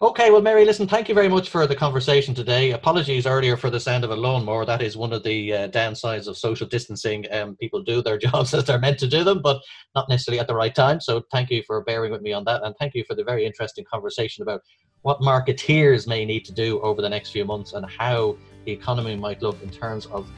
Okay, 0.00 0.30
well, 0.30 0.40
Mary, 0.40 0.64
listen, 0.64 0.88
thank 0.88 1.08
you 1.08 1.14
very 1.14 1.28
much 1.28 1.50
for 1.50 1.66
the 1.66 1.76
conversation 1.76 2.34
today. 2.34 2.70
Apologies 2.70 3.26
earlier 3.26 3.56
for 3.56 3.68
the 3.68 3.78
sound 3.78 4.04
of 4.04 4.10
a 4.10 4.16
lawnmower. 4.16 4.64
That 4.64 4.80
is 4.80 4.96
one 4.96 5.12
of 5.12 5.22
the 5.22 5.52
uh, 5.52 5.68
downsides 5.68 6.26
of 6.26 6.38
social 6.38 6.66
distancing. 6.66 7.26
Um, 7.30 7.56
people 7.56 7.82
do 7.82 8.02
their 8.02 8.18
jobs 8.26 8.54
as 8.54 8.64
they're 8.64 8.78
meant 8.78 8.98
to 9.00 9.06
do 9.06 9.22
them, 9.22 9.42
but 9.42 9.60
not 9.94 10.08
necessarily 10.08 10.40
at 10.40 10.46
the 10.46 10.54
right 10.54 10.74
time. 10.74 11.00
So 11.00 11.22
thank 11.30 11.50
you 11.50 11.62
for 11.66 11.82
bearing 11.84 12.10
with 12.10 12.22
me 12.22 12.32
on 12.32 12.44
that. 12.44 12.62
And 12.64 12.74
thank 12.78 12.94
you 12.94 13.04
for 13.04 13.14
the 13.14 13.24
very 13.24 13.44
interesting 13.44 13.84
conversation 13.84 14.42
about 14.42 14.62
what 15.02 15.20
marketeers 15.20 16.06
may 16.06 16.24
need 16.24 16.44
to 16.46 16.52
do 16.52 16.80
over 16.80 17.02
the 17.02 17.08
next 17.08 17.30
few 17.30 17.44
months 17.44 17.72
and 17.74 17.84
how 17.84 18.36
the 18.64 18.72
economy 18.72 19.16
might 19.16 19.42
look 19.42 19.62
in 19.62 19.70
terms 19.70 20.06
of 20.06 20.28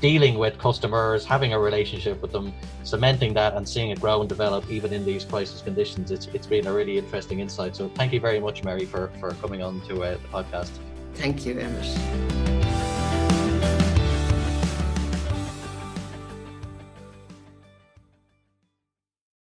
dealing 0.00 0.38
with 0.38 0.58
customers, 0.58 1.24
having 1.24 1.52
a 1.52 1.58
relationship 1.58 2.20
with 2.20 2.32
them, 2.32 2.52
cementing 2.82 3.34
that 3.34 3.54
and 3.54 3.68
seeing 3.68 3.90
it 3.90 4.00
grow 4.00 4.20
and 4.20 4.28
develop 4.28 4.68
even 4.70 4.92
in 4.92 5.04
these 5.04 5.24
crisis 5.24 5.62
conditions. 5.62 6.10
It's, 6.10 6.26
it's 6.34 6.46
been 6.46 6.66
a 6.66 6.72
really 6.72 6.98
interesting 6.98 7.40
insight. 7.40 7.76
So 7.76 7.88
thank 7.94 8.12
you 8.12 8.20
very 8.20 8.40
much, 8.40 8.64
Mary, 8.64 8.84
for, 8.84 9.10
for 9.20 9.32
coming 9.34 9.62
on 9.62 9.80
to 9.82 10.02
uh, 10.02 10.12
the 10.12 10.28
podcast. 10.28 10.70
Thank 11.14 11.46
you, 11.46 11.58
Emmett. 11.58 12.94